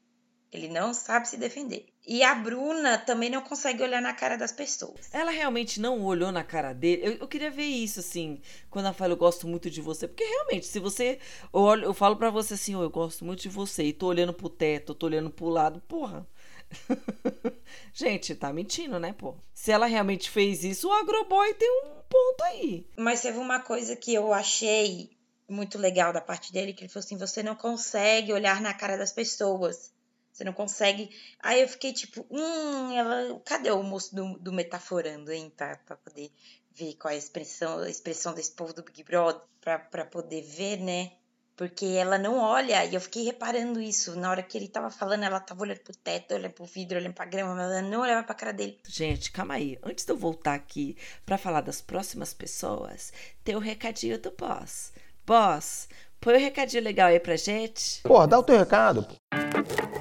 Ele 0.52 0.68
não 0.68 0.92
sabe 0.92 1.26
se 1.26 1.38
defender. 1.38 1.86
E 2.06 2.22
a 2.22 2.34
Bruna 2.34 2.98
também 2.98 3.30
não 3.30 3.40
consegue 3.40 3.82
olhar 3.82 4.02
na 4.02 4.12
cara 4.12 4.36
das 4.36 4.52
pessoas. 4.52 5.08
Ela 5.10 5.30
realmente 5.30 5.80
não 5.80 6.04
olhou 6.04 6.30
na 6.30 6.44
cara 6.44 6.74
dele. 6.74 7.00
Eu, 7.02 7.12
eu 7.14 7.28
queria 7.28 7.50
ver 7.50 7.64
isso, 7.64 8.00
assim, 8.00 8.38
quando 8.68 8.84
ela 8.84 8.94
fala, 8.94 9.14
eu 9.14 9.16
gosto 9.16 9.48
muito 9.48 9.70
de 9.70 9.80
você. 9.80 10.06
Porque 10.06 10.24
realmente, 10.24 10.66
se 10.66 10.78
você. 10.78 11.18
Eu, 11.54 11.60
olho, 11.60 11.84
eu 11.84 11.94
falo 11.94 12.16
para 12.16 12.28
você 12.28 12.52
assim, 12.52 12.74
oh, 12.74 12.82
eu 12.82 12.90
gosto 12.90 13.24
muito 13.24 13.40
de 13.40 13.48
você, 13.48 13.84
e 13.84 13.92
tô 13.94 14.08
olhando 14.08 14.34
pro 14.34 14.50
teto, 14.50 14.94
tô 14.94 15.06
olhando 15.06 15.30
pro 15.30 15.48
lado, 15.48 15.80
porra. 15.88 16.28
Gente, 17.94 18.34
tá 18.34 18.52
mentindo, 18.52 18.98
né, 18.98 19.14
pô? 19.14 19.34
Se 19.54 19.72
ela 19.72 19.86
realmente 19.86 20.28
fez 20.28 20.64
isso, 20.64 20.88
o 20.88 20.92
Agroboy 20.92 21.54
tem 21.54 21.70
um 21.84 22.02
ponto 22.10 22.44
aí. 22.44 22.86
Mas 22.98 23.22
teve 23.22 23.38
uma 23.38 23.60
coisa 23.60 23.96
que 23.96 24.12
eu 24.12 24.34
achei 24.34 25.10
muito 25.48 25.78
legal 25.78 26.12
da 26.12 26.20
parte 26.20 26.52
dele, 26.52 26.74
que 26.74 26.82
ele 26.82 26.92
falou 26.92 27.04
assim: 27.04 27.16
você 27.16 27.42
não 27.42 27.54
consegue 27.54 28.34
olhar 28.34 28.60
na 28.60 28.74
cara 28.74 28.98
das 28.98 29.12
pessoas. 29.12 29.92
Você 30.32 30.44
não 30.44 30.52
consegue. 30.52 31.10
Aí 31.40 31.60
eu 31.60 31.68
fiquei 31.68 31.92
tipo, 31.92 32.26
hum, 32.30 32.90
ela. 32.92 33.40
Cadê 33.44 33.70
o 33.70 33.82
moço 33.82 34.14
do, 34.14 34.38
do 34.38 34.52
metaforando, 34.52 35.30
hein? 35.30 35.52
Pra, 35.54 35.76
pra 35.76 35.96
poder 35.96 36.30
ver 36.74 36.94
qual 36.94 37.12
é 37.12 37.14
a 37.14 37.18
expressão, 37.18 37.78
a 37.80 37.90
expressão 37.90 38.34
desse 38.34 38.52
povo 38.52 38.72
do 38.72 38.82
Big 38.82 39.04
Brother, 39.04 39.42
pra, 39.60 39.78
pra 39.78 40.06
poder 40.06 40.42
ver, 40.42 40.78
né? 40.78 41.12
Porque 41.54 41.84
ela 41.84 42.18
não 42.18 42.38
olha, 42.38 42.84
e 42.84 42.94
eu 42.94 43.00
fiquei 43.00 43.24
reparando 43.24 43.80
isso. 43.80 44.18
Na 44.18 44.30
hora 44.30 44.42
que 44.42 44.56
ele 44.56 44.68
tava 44.68 44.90
falando, 44.90 45.22
ela 45.22 45.38
tava 45.38 45.62
olhando 45.62 45.80
pro 45.80 45.94
teto, 45.94 46.34
olhando 46.34 46.52
pro 46.52 46.64
vidro, 46.64 46.98
olhando 46.98 47.12
pra 47.12 47.26
grama, 47.26 47.54
mas 47.54 47.70
ela 47.70 47.82
não 47.82 48.00
olhava 48.00 48.24
pra 48.24 48.34
cara 48.34 48.52
dele. 48.52 48.80
Gente, 48.88 49.30
calma 49.30 49.54
aí. 49.54 49.78
Antes 49.82 50.04
de 50.04 50.12
eu 50.12 50.16
voltar 50.16 50.54
aqui 50.54 50.96
para 51.26 51.36
falar 51.36 51.60
das 51.60 51.82
próximas 51.82 52.32
pessoas, 52.32 53.12
tem 53.44 53.54
o 53.54 53.58
um 53.58 53.60
recadinho 53.60 54.18
do 54.18 54.30
boss. 54.30 54.92
Boss, 55.26 55.88
põe 56.20 56.36
um 56.36 56.40
recadinho 56.40 56.82
legal 56.82 57.08
aí 57.08 57.20
pra 57.20 57.36
gente. 57.36 58.00
Pô, 58.02 58.26
dá 58.26 58.38
o 58.38 58.42
teu 58.42 58.58
recado, 58.58 59.04
pô. 59.04 59.91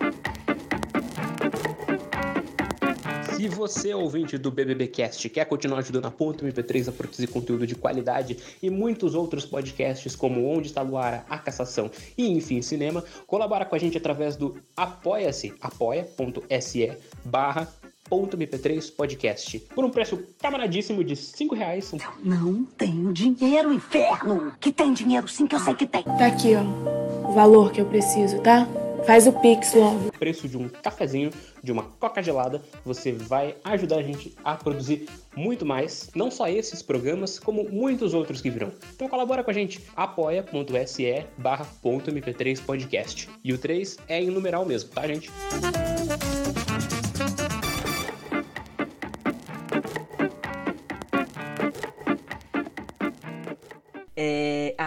Se 3.41 3.47
você, 3.47 3.91
ouvinte 3.91 4.37
do 4.37 4.51
BBBcast, 4.51 5.27
quer 5.27 5.45
continuar 5.45 5.79
ajudando 5.79 6.05
a 6.05 6.11
Ponto 6.11 6.45
MP3 6.45 6.89
a 6.89 6.91
produzir 6.91 7.25
conteúdo 7.25 7.65
de 7.65 7.73
qualidade 7.73 8.37
e 8.61 8.69
muitos 8.69 9.15
outros 9.15 9.47
podcasts 9.47 10.15
como 10.15 10.45
Onde 10.45 10.67
Está 10.67 10.83
Luara, 10.83 11.25
A 11.27 11.39
Cassação 11.39 11.89
e 12.15 12.27
Enfim 12.27 12.61
Cinema, 12.61 13.03
colabora 13.25 13.65
com 13.65 13.73
a 13.73 13.79
gente 13.79 13.97
através 13.97 14.35
do 14.35 14.61
apoia-se, 14.77 15.55
apoia.se 15.59 16.91
barra 17.25 17.67
ponto 18.07 18.37
MP3 18.37 18.93
Podcast. 18.95 19.57
Por 19.73 19.83
um 19.83 19.89
preço 19.89 20.23
camaradíssimo 20.39 21.03
de 21.03 21.15
5 21.15 21.55
reais. 21.55 21.91
Não 22.23 22.63
tenho 22.63 23.11
dinheiro, 23.11 23.73
inferno! 23.73 24.53
Que 24.59 24.71
tem 24.71 24.93
dinheiro 24.93 25.27
sim, 25.27 25.47
que 25.47 25.55
eu 25.55 25.59
sei 25.59 25.73
que 25.73 25.87
tem. 25.87 26.03
Tá 26.03 26.27
aqui, 26.27 26.53
ó. 26.53 27.27
O 27.27 27.33
valor 27.33 27.71
que 27.71 27.81
eu 27.81 27.87
preciso, 27.87 28.39
tá? 28.41 28.67
Faz 29.05 29.27
o 29.27 29.33
Pix 29.33 29.73
logo. 29.73 30.11
Preço 30.17 30.47
de 30.47 30.57
um 30.57 30.69
cafezinho, 30.69 31.31
de 31.63 31.71
uma 31.71 31.83
coca 31.83 32.21
gelada, 32.21 32.61
você 32.85 33.11
vai 33.11 33.55
ajudar 33.63 33.97
a 33.97 34.03
gente 34.03 34.35
a 34.43 34.55
produzir 34.55 35.07
muito 35.35 35.65
mais, 35.65 36.09
não 36.15 36.29
só 36.29 36.47
esses 36.47 36.81
programas, 36.81 37.39
como 37.39 37.67
muitos 37.69 38.13
outros 38.13 38.41
que 38.41 38.49
virão. 38.49 38.71
Então 38.95 39.07
colabora 39.07 39.43
com 39.43 39.51
a 39.51 39.53
gente, 39.53 39.81
apoia.se 39.95 41.25
barra 41.37 41.65
.mp3 41.83 42.61
podcast. 42.61 43.29
E 43.43 43.51
o 43.53 43.57
3 43.57 43.97
é 44.07 44.21
em 44.21 44.29
numeral 44.29 44.65
mesmo, 44.65 44.89
tá, 44.91 45.07
gente? 45.07 45.31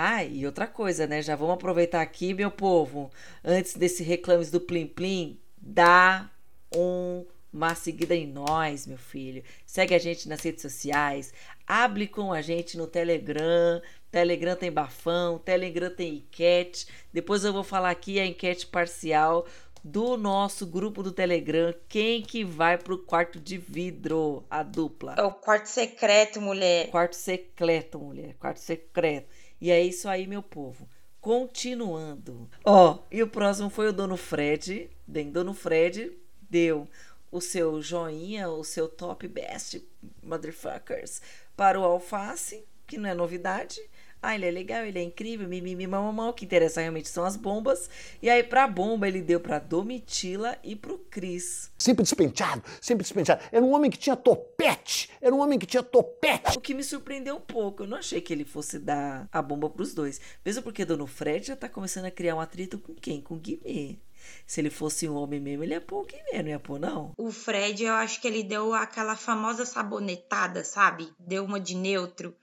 Ah, 0.07 0.23
e 0.23 0.45
outra 0.45 0.67
coisa, 0.67 1.07
né? 1.07 1.23
Já 1.23 1.35
vamos 1.35 1.55
aproveitar 1.55 2.03
aqui, 2.03 2.35
meu 2.35 2.51
povo, 2.51 3.11
antes 3.43 3.75
desse 3.75 4.03
reclames 4.03 4.51
do 4.51 4.61
Plim 4.61 4.87
Plim, 4.87 5.41
dá 5.57 6.31
um, 6.77 7.25
uma 7.51 7.75
seguida 7.75 8.15
em 8.15 8.27
nós, 8.27 8.87
meu 8.87 8.99
filho. 8.99 9.43
Segue 9.65 9.95
a 9.95 9.99
gente 9.99 10.29
nas 10.29 10.43
redes 10.43 10.61
sociais, 10.61 11.33
hable 11.67 12.07
com 12.07 12.35
a 12.35 12.43
gente 12.43 12.77
no 12.77 12.87
Telegram. 12.87 13.81
Telegram 14.11 14.55
tem 14.55 14.71
bafão, 14.71 15.39
Telegram 15.39 15.89
tem 15.89 16.17
enquete. 16.17 16.87
Depois 17.11 17.43
eu 17.43 17.55
vou 17.55 17.65
falar 17.65 17.89
aqui 17.89 18.21
a 18.21 18.27
enquete 18.27 18.67
parcial 18.67 19.47
do 19.83 20.19
nosso 20.19 20.67
grupo 20.67 21.03
do 21.03 21.13
Telegram. 21.13 21.75
Quem 21.89 22.21
que 22.21 22.45
vai 22.45 22.77
pro 22.77 22.99
quarto 22.99 23.41
de 23.41 23.57
vidro? 23.57 24.45
A 24.51 24.63
dupla. 24.63 25.15
É 25.17 25.23
o 25.23 25.31
quarto 25.31 25.67
secreto, 25.67 26.43
mulher. 26.43 26.91
Quarto 26.91 27.17
secreto, 27.17 27.99
mulher. 27.99 28.35
Quarto 28.39 28.59
secreto. 28.61 29.29
E 29.61 29.71
é 29.71 29.83
isso 29.83 30.09
aí, 30.09 30.27
meu 30.27 30.43
povo. 30.43 30.89
Continuando. 31.21 32.51
Ó, 32.65 32.93
oh, 32.93 32.99
e 33.11 33.23
o 33.23 33.29
próximo 33.29 33.71
foi 33.71 33.89
o 33.89 33.93
Dono 33.93 34.17
Fred. 34.17 34.91
Bem, 35.07 35.31
Dono 35.31 35.55
Fred 35.55 36.13
deu 36.51 36.89
o 37.31 37.41
seu 37.41 37.81
joinha, 37.83 38.49
o 38.49 38.63
seu 38.63 38.89
top 38.89 39.27
best 39.27 39.83
motherfuckers 40.23 41.21
para 41.57 41.81
o 41.81 41.85
Alface, 41.85 42.65
que 42.87 42.99
não 42.99 43.09
é 43.09 43.15
novidade. 43.15 43.81
Ah, 44.27 44.35
ele 44.35 44.47
é 44.47 44.51
legal, 44.51 44.87
ele 44.87 44.99
é 44.99 45.03
incrível, 45.03 45.47
mimimi, 45.47 45.87
mamamão. 45.87 46.31
O 46.31 46.33
que 46.33 46.47
interessa 46.47 46.81
realmente 46.81 47.11
são 47.11 47.25
as 47.25 47.37
bombas. 47.37 47.91
E 48.23 48.31
aí, 48.31 48.43
pra 48.43 48.67
bomba, 48.67 49.07
ele 49.07 49.21
deu 49.21 49.39
pra 49.39 49.59
Domitila 49.59 50.57
e 50.65 50.75
pro 50.75 50.99
Cris. 50.99 51.71
Sempre 51.77 52.05
despenteado, 52.05 52.63
sempre 52.81 53.03
despenteado. 53.03 53.43
Era 53.53 53.63
um 53.63 53.75
homem 53.75 53.91
que 53.91 53.99
tinha 53.99 54.17
topete. 54.17 55.11
Era 55.21 55.35
um 55.35 55.41
homem 55.41 55.59
que 55.59 55.67
tinha 55.67 55.83
topete. 55.83 56.57
O 56.57 56.61
que 56.63 56.73
me 56.73 56.83
surpreendeu 56.83 57.37
um 57.37 57.41
pouco. 57.41 57.83
Eu 57.83 57.87
não 57.87 57.99
achei 57.99 58.19
que 58.23 58.33
ele 58.33 58.47
fosse 58.47 58.79
dar 58.79 59.29
a 59.31 59.43
bomba 59.43 59.69
pros 59.69 59.93
dois. 59.93 60.19
Mesmo 60.43 60.63
porque 60.63 60.87
Dono 60.87 61.07
Fred 61.07 61.49
já 61.49 61.57
tá 61.57 61.69
começando 61.69 62.07
a 62.07 62.11
criar 62.11 62.35
um 62.35 62.41
atrito 62.41 62.79
com 62.79 62.95
quem? 62.95 63.21
Com 63.21 63.35
o 63.35 63.39
Guimê. 63.39 63.99
Se 64.47 64.63
ele 64.63 64.71
fosse 64.71 65.07
um 65.07 65.17
homem 65.17 65.39
mesmo, 65.39 65.65
ele 65.65 65.75
ia 65.75 65.83
pôr 65.83 66.01
o 66.01 66.07
Guimê, 66.07 66.43
não 66.43 66.49
ia 66.49 66.59
pôr, 66.59 66.81
não? 66.81 67.13
O 67.19 67.31
Fred, 67.31 67.85
eu 67.85 67.93
acho 67.93 68.23
que 68.23 68.27
ele 68.27 68.43
deu 68.43 68.73
aquela 68.73 69.17
famosa 69.17 69.67
sabonetada, 69.67 70.65
sabe? 70.65 71.13
Deu 71.19 71.45
uma 71.45 71.61
de 71.61 71.75
neutro 71.75 72.35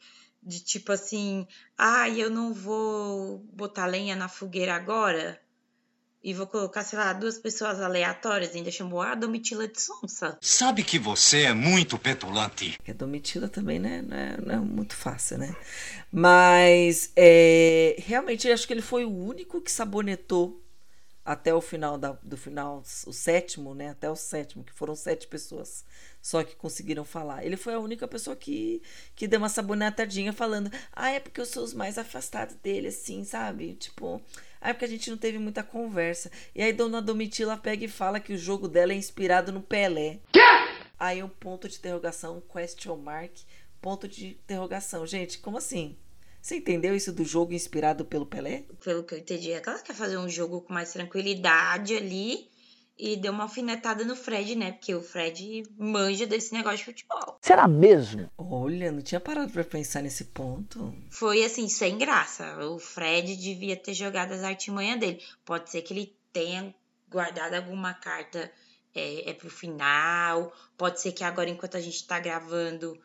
de 0.42 0.60
tipo 0.60 0.92
assim, 0.92 1.48
ah, 1.78 2.10
eu 2.10 2.30
não 2.30 2.54
vou 2.54 3.40
botar 3.54 3.86
lenha 3.86 4.16
na 4.16 4.28
fogueira 4.28 4.76
agora 4.76 5.40
e 6.24 6.34
vou 6.34 6.46
colocar, 6.46 6.84
sei 6.84 7.00
lá, 7.00 7.14
duas 7.14 7.40
pessoas 7.40 7.82
aleatórias, 7.82 8.56
ainda 8.56 8.70
chamou 8.70 9.02
a 9.02 9.16
Domitila 9.16 9.68
de 9.68 9.82
Sonsa. 9.82 10.38
Sabe 10.40 10.84
que 10.84 11.00
você 11.00 11.44
é 11.44 11.54
muito 11.54 11.98
petulante. 11.98 12.78
A 12.88 12.94
Domitila 12.94 13.48
também, 13.48 13.80
né, 13.80 14.04
não 14.04 14.18
é, 14.18 14.38
não 14.38 14.56
é 14.56 14.58
muito 14.60 14.96
fácil, 14.96 15.40
né? 15.40 15.56
Mas, 16.12 17.12
é, 17.16 17.96
realmente, 18.00 18.48
eu 18.48 18.54
acho 18.54 18.68
que 18.68 18.74
ele 18.74 18.84
foi 18.84 19.04
o 19.04 19.12
único 19.12 19.62
que 19.62 19.72
sabonetou 19.72 20.62
até 21.24 21.54
o 21.54 21.62
final 21.62 21.98
da, 21.98 22.14
do 22.24 22.36
final, 22.38 22.84
o 23.06 23.14
sétimo, 23.14 23.74
né? 23.74 23.90
Até 23.90 24.10
o 24.10 24.16
sétimo, 24.16 24.64
que 24.64 24.74
foram 24.74 24.96
sete 24.96 25.28
pessoas 25.28 25.86
só 26.22 26.44
que 26.44 26.56
conseguiram 26.56 27.04
falar. 27.04 27.44
Ele 27.44 27.58
foi 27.58 27.74
a 27.74 27.80
única 27.80 28.08
pessoa 28.08 28.36
que, 28.36 28.82
que 29.16 29.28
deu 29.28 29.40
uma 29.40 29.50
sabonetadinha 29.50 30.32
falando, 30.32 30.72
ah, 30.94 31.10
é 31.10 31.20
porque 31.20 31.42
eu 31.42 31.46
sou 31.46 31.64
os 31.64 31.74
mais 31.74 31.98
afastados 31.98 32.56
dele, 32.56 32.90
assim, 32.90 33.24
sabe? 33.24 33.74
Tipo, 33.74 34.22
ah, 34.60 34.70
é 34.70 34.74
porque 34.74 34.86
a 34.86 34.90
gente 34.90 35.10
não 35.10 35.18
teve 35.18 35.40
muita 35.40 35.64
conversa. 35.64 36.32
E 36.54 36.62
aí 36.62 36.72
Dona 36.72 37.02
Domitila 37.02 37.58
pega 37.58 37.86
e 37.86 37.90
fala 37.90 38.20
que 38.20 38.34
o 38.34 38.38
jogo 38.38 38.68
dela 38.68 38.94
é 38.94 38.96
inspirado 38.96 39.52
no 39.52 39.62
Pelé. 39.62 40.20
Aí 41.00 41.24
um 41.24 41.30
ponto 41.30 41.68
de 41.68 41.78
interrogação, 41.78 42.38
um 42.38 42.42
question 42.42 42.96
mark, 42.96 43.32
ponto 43.82 44.08
de 44.08 44.28
interrogação. 44.28 45.06
Gente, 45.08 45.40
como 45.40 45.58
assim? 45.58 45.98
Você 46.42 46.58
entendeu 46.58 46.96
isso 46.96 47.12
do 47.12 47.24
jogo 47.24 47.54
inspirado 47.54 48.04
pelo 48.04 48.26
Pelé? 48.26 48.66
Pelo 48.84 49.04
que 49.04 49.14
eu 49.14 49.20
entendi, 49.20 49.52
é 49.52 49.60
que 49.60 49.70
ela 49.70 49.80
quer 49.80 49.94
fazer 49.94 50.18
um 50.18 50.28
jogo 50.28 50.62
com 50.62 50.74
mais 50.74 50.92
tranquilidade 50.92 51.96
ali 51.96 52.50
e 52.98 53.16
deu 53.16 53.32
uma 53.32 53.44
alfinetada 53.44 54.04
no 54.04 54.16
Fred, 54.16 54.56
né? 54.56 54.72
Porque 54.72 54.94
o 54.94 55.02
Fred 55.02 55.64
manja 55.78 56.26
desse 56.26 56.54
negócio 56.54 56.80
de 56.80 56.86
futebol. 56.86 57.38
Será 57.42 57.68
mesmo? 57.68 58.30
Olha, 58.38 58.92
não 58.92 59.02
tinha 59.02 59.20
parado 59.20 59.52
pra 59.52 59.64
pensar 59.64 60.02
nesse 60.02 60.26
ponto. 60.26 60.94
Foi 61.10 61.44
assim, 61.44 61.68
sem 61.68 61.98
graça. 61.98 62.58
O 62.66 62.80
Fred 62.80 63.36
devia 63.36 63.76
ter 63.76 63.94
jogado 63.94 64.34
as 64.34 64.44
artimanhas 64.44 65.00
dele. 65.00 65.22
Pode 65.46 65.70
ser 65.70 65.82
que 65.82 65.94
ele 65.94 66.16
tenha 66.34 66.74
guardado 67.10 67.56
alguma 67.56 67.94
carta 67.94 68.52
é, 68.94 69.30
é 69.30 69.34
pro 69.34 69.50
final. 69.50 70.54
Pode 70.78 71.02
ser 71.02 71.12
que 71.12 71.24
agora, 71.24 71.50
enquanto 71.50 71.78
a 71.78 71.82
gente 71.82 72.06
tá 72.06 72.20
gravando, 72.20 73.00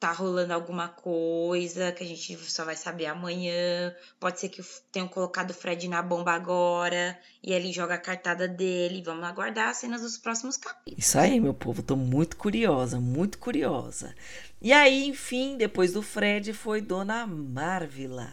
tá 0.00 0.12
rolando 0.12 0.54
alguma 0.54 0.88
coisa 0.88 1.92
que 1.92 2.02
a 2.02 2.06
gente 2.06 2.34
só 2.50 2.64
vai 2.64 2.74
saber 2.74 3.04
amanhã. 3.04 3.94
Pode 4.18 4.40
ser 4.40 4.48
que 4.48 4.62
tenham 4.90 5.06
colocado 5.06 5.50
o 5.50 5.54
Fred 5.54 5.86
na 5.88 6.00
bomba 6.00 6.32
agora 6.32 7.18
e 7.42 7.52
ele 7.52 7.70
joga 7.70 7.94
a 7.94 7.98
cartada 7.98 8.48
dele. 8.48 9.02
Vamos 9.04 9.24
aguardar 9.24 9.68
as 9.68 9.76
cenas 9.76 10.00
dos 10.00 10.16
próximos 10.16 10.56
capítulos. 10.56 10.98
Isso 10.98 11.18
aí, 11.18 11.38
meu 11.38 11.52
povo, 11.52 11.82
tô 11.82 11.96
muito 11.96 12.38
curiosa, 12.38 12.98
muito 12.98 13.38
curiosa. 13.38 14.14
E 14.62 14.72
aí, 14.72 15.06
enfim, 15.06 15.58
depois 15.58 15.92
do 15.92 16.00
Fred 16.00 16.54
foi 16.54 16.80
Dona 16.80 17.26
Marvila. 17.26 18.30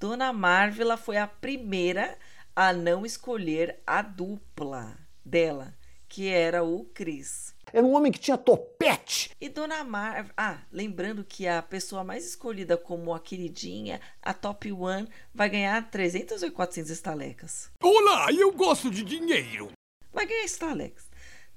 Dona 0.00 0.32
Marvila 0.32 0.96
foi 0.96 1.18
a 1.18 1.26
primeira 1.26 2.16
a 2.54 2.72
não 2.72 3.04
escolher 3.04 3.82
a 3.86 4.00
dupla 4.00 4.96
dela, 5.22 5.74
que 6.08 6.28
era 6.28 6.64
o 6.64 6.86
Chris. 6.86 7.54
Era 7.72 7.84
um 7.84 7.94
homem 7.94 8.12
que 8.12 8.20
tinha 8.20 8.38
topete. 8.38 9.30
E 9.40 9.48
Dona 9.48 9.82
Mar... 9.82 10.32
Ah, 10.36 10.58
lembrando 10.70 11.24
que 11.24 11.48
a 11.48 11.60
pessoa 11.60 12.04
mais 12.04 12.24
escolhida 12.24 12.76
como 12.76 13.12
a 13.12 13.20
queridinha, 13.20 14.00
a 14.22 14.32
top 14.32 14.70
one, 14.72 15.08
vai 15.34 15.50
ganhar 15.50 15.90
300 15.90 16.42
ou 16.42 16.50
400 16.52 16.90
estalecas. 16.90 17.70
Olá, 17.82 18.28
eu 18.32 18.52
gosto 18.52 18.90
de 18.90 19.02
dinheiro. 19.02 19.72
Vai 20.12 20.26
ganhar 20.26 20.44
estalecas. 20.44 21.06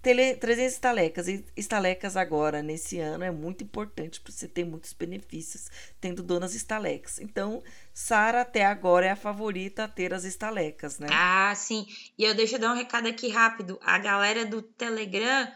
Tele, 0.02 0.36
300 0.36 0.74
estalecas. 0.74 1.28
E 1.28 1.46
estalecas 1.56 2.18
agora, 2.18 2.64
nesse 2.64 3.00
ano, 3.00 3.24
é 3.24 3.32
muito 3.32 3.64
importante 3.64 4.20
para 4.20 4.32
você 4.32 4.48
ter 4.48 4.66
muitos 4.66 4.94
benefícios 4.94 5.70
tendo 6.02 6.24
donas 6.24 6.56
estalecas. 6.56 7.20
Então, 7.20 7.62
Sara 7.94 8.42
até 8.42 8.66
agora 8.66 9.06
é 9.06 9.12
a 9.12 9.16
favorita 9.16 9.84
a 9.84 9.88
ter 9.88 10.14
as 10.14 10.24
estalecas, 10.24 10.98
né? 10.98 11.08
Ah, 11.12 11.54
sim. 11.56 11.86
E 12.18 12.24
eu 12.24 12.34
deixo 12.34 12.56
eu 12.56 12.60
dar 12.60 12.72
um 12.72 12.78
recado 12.78 13.08
aqui 13.08 13.30
rápido. 13.30 13.80
A 13.84 14.00
galera 14.00 14.44
do 14.46 14.62
Telegram 14.62 15.52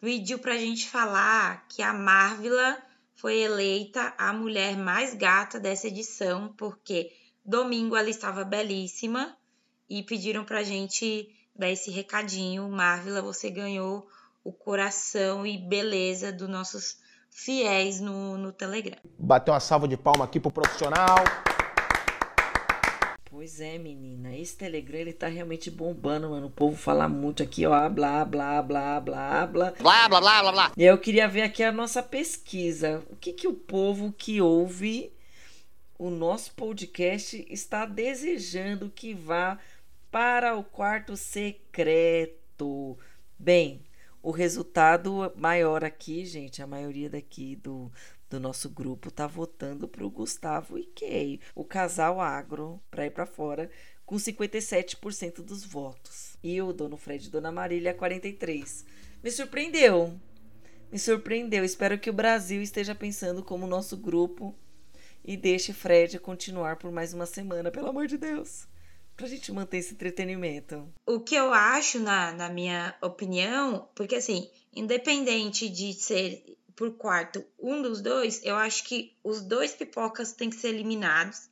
pediu 0.00 0.38
pra 0.38 0.56
gente 0.56 0.88
falar 0.88 1.66
que 1.68 1.82
a 1.82 1.92
Marvila 1.92 2.78
foi 3.14 3.40
eleita 3.40 4.14
a 4.18 4.32
mulher 4.32 4.76
mais 4.76 5.14
gata 5.14 5.58
dessa 5.58 5.88
edição, 5.88 6.52
porque 6.56 7.12
domingo 7.44 7.96
ela 7.96 8.10
estava 8.10 8.44
belíssima 8.44 9.36
e 9.88 10.02
pediram 10.02 10.44
pra 10.44 10.62
gente 10.62 11.28
dar 11.54 11.70
esse 11.70 11.90
recadinho. 11.90 12.68
Marvila, 12.68 13.22
você 13.22 13.50
ganhou 13.50 14.06
o 14.44 14.52
coração 14.52 15.46
e 15.46 15.58
beleza 15.58 16.32
dos 16.32 16.48
nossos 16.48 16.98
fiéis 17.30 18.00
no, 18.00 18.36
no 18.38 18.52
Telegram. 18.52 18.98
Bateu 19.18 19.54
uma 19.54 19.60
salva 19.60 19.88
de 19.88 19.96
palma 19.96 20.24
aqui 20.24 20.38
pro 20.38 20.50
profissional. 20.50 21.16
Pois 23.36 23.60
é, 23.60 23.76
menina. 23.76 24.34
Esse 24.34 24.56
Telegram, 24.56 24.98
ele 24.98 25.12
tá 25.12 25.26
realmente 25.28 25.70
bombando, 25.70 26.30
mano. 26.30 26.46
O 26.46 26.50
povo 26.50 26.74
fala 26.74 27.06
muito 27.06 27.42
aqui, 27.42 27.66
ó. 27.66 27.86
Blá, 27.90 28.24
blá, 28.24 28.62
blá, 28.62 28.98
blá, 28.98 29.46
blá. 29.46 29.70
Blá, 29.72 30.08
blá, 30.08 30.20
blá, 30.20 30.40
blá, 30.40 30.52
blá. 30.52 30.72
E 30.74 30.82
eu 30.82 30.96
queria 30.96 31.28
ver 31.28 31.42
aqui 31.42 31.62
a 31.62 31.70
nossa 31.70 32.02
pesquisa. 32.02 33.04
O 33.10 33.16
que 33.16 33.34
que 33.34 33.46
o 33.46 33.52
povo 33.52 34.10
que 34.10 34.40
ouve 34.40 35.12
o 35.98 36.08
nosso 36.08 36.54
podcast 36.54 37.46
está 37.50 37.84
desejando 37.84 38.88
que 38.88 39.12
vá 39.12 39.58
para 40.10 40.56
o 40.56 40.64
quarto 40.64 41.14
secreto? 41.14 42.98
Bem, 43.38 43.82
o 44.22 44.30
resultado 44.30 45.30
maior 45.36 45.84
aqui, 45.84 46.24
gente, 46.24 46.62
a 46.62 46.66
maioria 46.66 47.10
daqui 47.10 47.54
do, 47.54 47.92
do 48.28 48.40
nosso 48.40 48.68
grupo 48.68 49.10
tá 49.10 49.26
votando 49.26 49.86
pro 49.86 50.10
Gustavo 50.10 50.78
e 50.78 50.84
Kay, 50.84 51.40
o 51.54 51.64
casal 51.64 52.20
agro, 52.20 52.80
para 52.90 53.06
ir 53.06 53.10
para 53.10 53.26
fora, 53.26 53.70
com 54.04 54.16
57% 54.16 55.42
dos 55.42 55.64
votos. 55.64 56.36
E 56.42 56.60
o 56.60 56.72
dono 56.72 56.96
Fred 56.96 57.26
e 57.26 57.30
Dona 57.30 57.52
Marília, 57.52 57.94
43%. 57.94 58.84
Me 59.22 59.30
surpreendeu. 59.30 60.18
Me 60.90 60.98
surpreendeu. 60.98 61.64
Espero 61.64 61.98
que 61.98 62.10
o 62.10 62.12
Brasil 62.12 62.62
esteja 62.62 62.94
pensando 62.94 63.42
como 63.42 63.66
nosso 63.66 63.96
grupo 63.96 64.54
e 65.24 65.36
deixe 65.36 65.72
Fred 65.72 66.18
continuar 66.20 66.76
por 66.76 66.92
mais 66.92 67.12
uma 67.12 67.26
semana, 67.26 67.70
pelo 67.70 67.88
amor 67.88 68.06
de 68.06 68.16
Deus. 68.16 68.68
Pra 69.16 69.26
gente 69.26 69.50
manter 69.50 69.78
esse 69.78 69.94
entretenimento. 69.94 70.88
O 71.06 71.20
que 71.20 71.34
eu 71.34 71.52
acho, 71.52 71.98
na, 71.98 72.32
na 72.32 72.48
minha 72.50 72.94
opinião, 73.02 73.88
porque 73.94 74.16
assim, 74.16 74.48
independente 74.74 75.68
de 75.68 75.94
ser 75.94 76.44
por 76.76 76.92
quarto 76.92 77.42
um 77.58 77.80
dos 77.80 78.02
dois, 78.02 78.44
eu 78.44 78.54
acho 78.54 78.84
que 78.84 79.16
os 79.24 79.40
dois 79.40 79.72
pipocas 79.72 80.32
têm 80.32 80.50
que 80.50 80.56
ser 80.56 80.68
eliminados. 80.68 81.48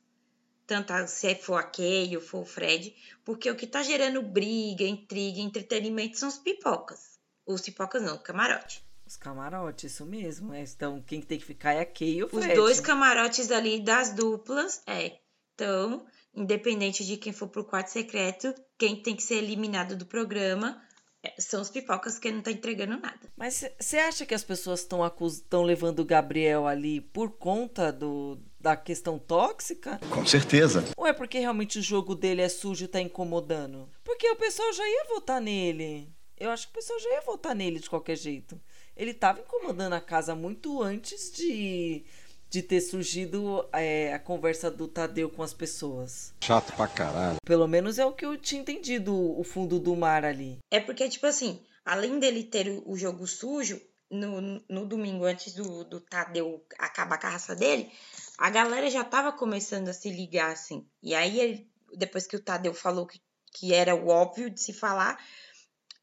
Tanto 0.67 0.93
se 1.07 1.35
for 1.35 1.55
a 1.55 1.63
Kay 1.63 2.15
ou 2.15 2.21
for 2.21 2.41
o 2.41 2.45
Fred, 2.45 2.95
porque 3.23 3.49
o 3.49 3.55
que 3.55 3.67
tá 3.67 3.83
gerando 3.83 4.21
briga, 4.21 4.83
intriga, 4.83 5.39
entretenimento 5.39 6.17
são 6.17 6.29
os 6.29 6.37
pipocas. 6.37 7.19
Os 7.45 7.61
pipocas 7.61 8.01
não, 8.01 8.17
camarote. 8.17 8.83
Os 9.05 9.15
camarotes, 9.15 9.91
isso 9.91 10.05
mesmo. 10.05 10.53
É. 10.53 10.63
Então, 10.63 11.03
quem 11.05 11.21
tem 11.21 11.37
que 11.37 11.45
ficar 11.45 11.73
é 11.73 11.81
a 11.81 11.85
Kay 11.85 12.17
e 12.17 12.23
o 12.23 12.29
Fred. 12.29 12.47
Os 12.47 12.55
dois 12.55 12.79
camarotes 12.79 13.51
ali 13.51 13.79
das 13.79 14.13
duplas, 14.13 14.81
é. 14.87 15.19
Então, 15.53 16.05
independente 16.33 17.05
de 17.05 17.15
quem 17.17 17.31
for 17.31 17.47
pro 17.47 17.63
quarto 17.63 17.87
secreto, 17.87 18.53
quem 18.77 19.01
tem 19.01 19.15
que 19.15 19.23
ser 19.23 19.35
eliminado 19.35 19.95
do 19.95 20.05
programa 20.05 20.81
são 21.37 21.61
os 21.61 21.69
pipocas 21.69 22.19
que 22.19 22.31
não 22.31 22.41
tá 22.41 22.51
entregando 22.51 22.97
nada. 22.97 23.19
Mas 23.35 23.63
você 23.79 23.97
acha 23.97 24.25
que 24.25 24.33
as 24.33 24.43
pessoas 24.43 24.81
estão 24.81 25.03
acus... 25.03 25.43
levando 25.51 25.99
o 25.99 26.05
Gabriel 26.05 26.67
ali 26.67 27.01
por 27.01 27.31
conta 27.31 27.91
do 27.91 28.39
da 28.59 28.75
questão 28.75 29.19
tóxica? 29.19 29.99
Com 30.09 30.25
certeza. 30.25 30.83
Ou 30.97 31.05
é 31.05 31.13
porque 31.13 31.37
realmente 31.37 31.77
o 31.77 31.83
jogo 31.83 32.15
dele 32.15 32.41
é 32.41 32.49
sujo 32.49 32.85
e 32.85 32.87
tá 32.87 32.99
incomodando? 32.99 33.87
Porque 34.03 34.27
o 34.27 34.35
pessoal 34.35 34.73
já 34.73 34.83
ia 34.83 35.05
votar 35.07 35.39
nele. 35.39 36.11
Eu 36.35 36.49
acho 36.49 36.65
que 36.67 36.71
o 36.71 36.75
pessoal 36.75 36.99
já 36.99 37.09
ia 37.11 37.21
votar 37.21 37.53
nele 37.55 37.79
de 37.79 37.87
qualquer 37.87 38.17
jeito. 38.17 38.59
Ele 38.97 39.13
tava 39.13 39.41
incomodando 39.41 39.93
a 39.93 40.01
casa 40.01 40.33
muito 40.33 40.81
antes 40.81 41.31
de 41.31 42.03
de 42.55 42.63
ter 42.63 42.79
surgido 42.79 43.67
é, 43.73 44.13
a 44.13 44.19
conversa 44.19 44.71
do 44.71 44.87
Tadeu 44.87 45.29
com 45.29 45.43
as 45.43 45.53
pessoas. 45.53 46.33
Chato 46.41 46.73
pra 46.73 46.87
caralho. 46.87 47.35
Pelo 47.43 47.67
menos 47.67 47.99
é 47.99 48.05
o 48.05 48.13
que 48.13 48.25
eu 48.25 48.37
tinha 48.37 48.61
entendido, 48.61 49.13
o 49.13 49.43
fundo 49.43 49.77
do 49.77 49.93
mar 49.93 50.23
ali. 50.23 50.59
É 50.71 50.79
porque, 50.79 51.09
tipo 51.09 51.25
assim, 51.25 51.61
além 51.83 52.17
dele 52.17 52.45
ter 52.45 52.81
o 52.85 52.95
jogo 52.95 53.27
sujo, 53.27 53.81
no, 54.09 54.63
no 54.69 54.85
domingo, 54.85 55.25
antes 55.25 55.53
do, 55.53 55.83
do 55.83 55.99
Tadeu 55.99 56.65
acabar 56.79 57.19
a 57.21 57.29
raça 57.29 57.53
dele, 57.53 57.91
a 58.37 58.49
galera 58.49 58.89
já 58.89 59.03
tava 59.03 59.33
começando 59.33 59.89
a 59.89 59.93
se 59.93 60.09
ligar, 60.09 60.53
assim. 60.53 60.87
E 61.03 61.13
aí, 61.13 61.37
ele, 61.37 61.69
depois 61.97 62.25
que 62.25 62.37
o 62.37 62.41
Tadeu 62.41 62.73
falou 62.73 63.05
que, 63.05 63.19
que 63.51 63.73
era 63.73 63.93
o 63.93 64.07
óbvio 64.07 64.49
de 64.49 64.61
se 64.61 64.71
falar, 64.71 65.21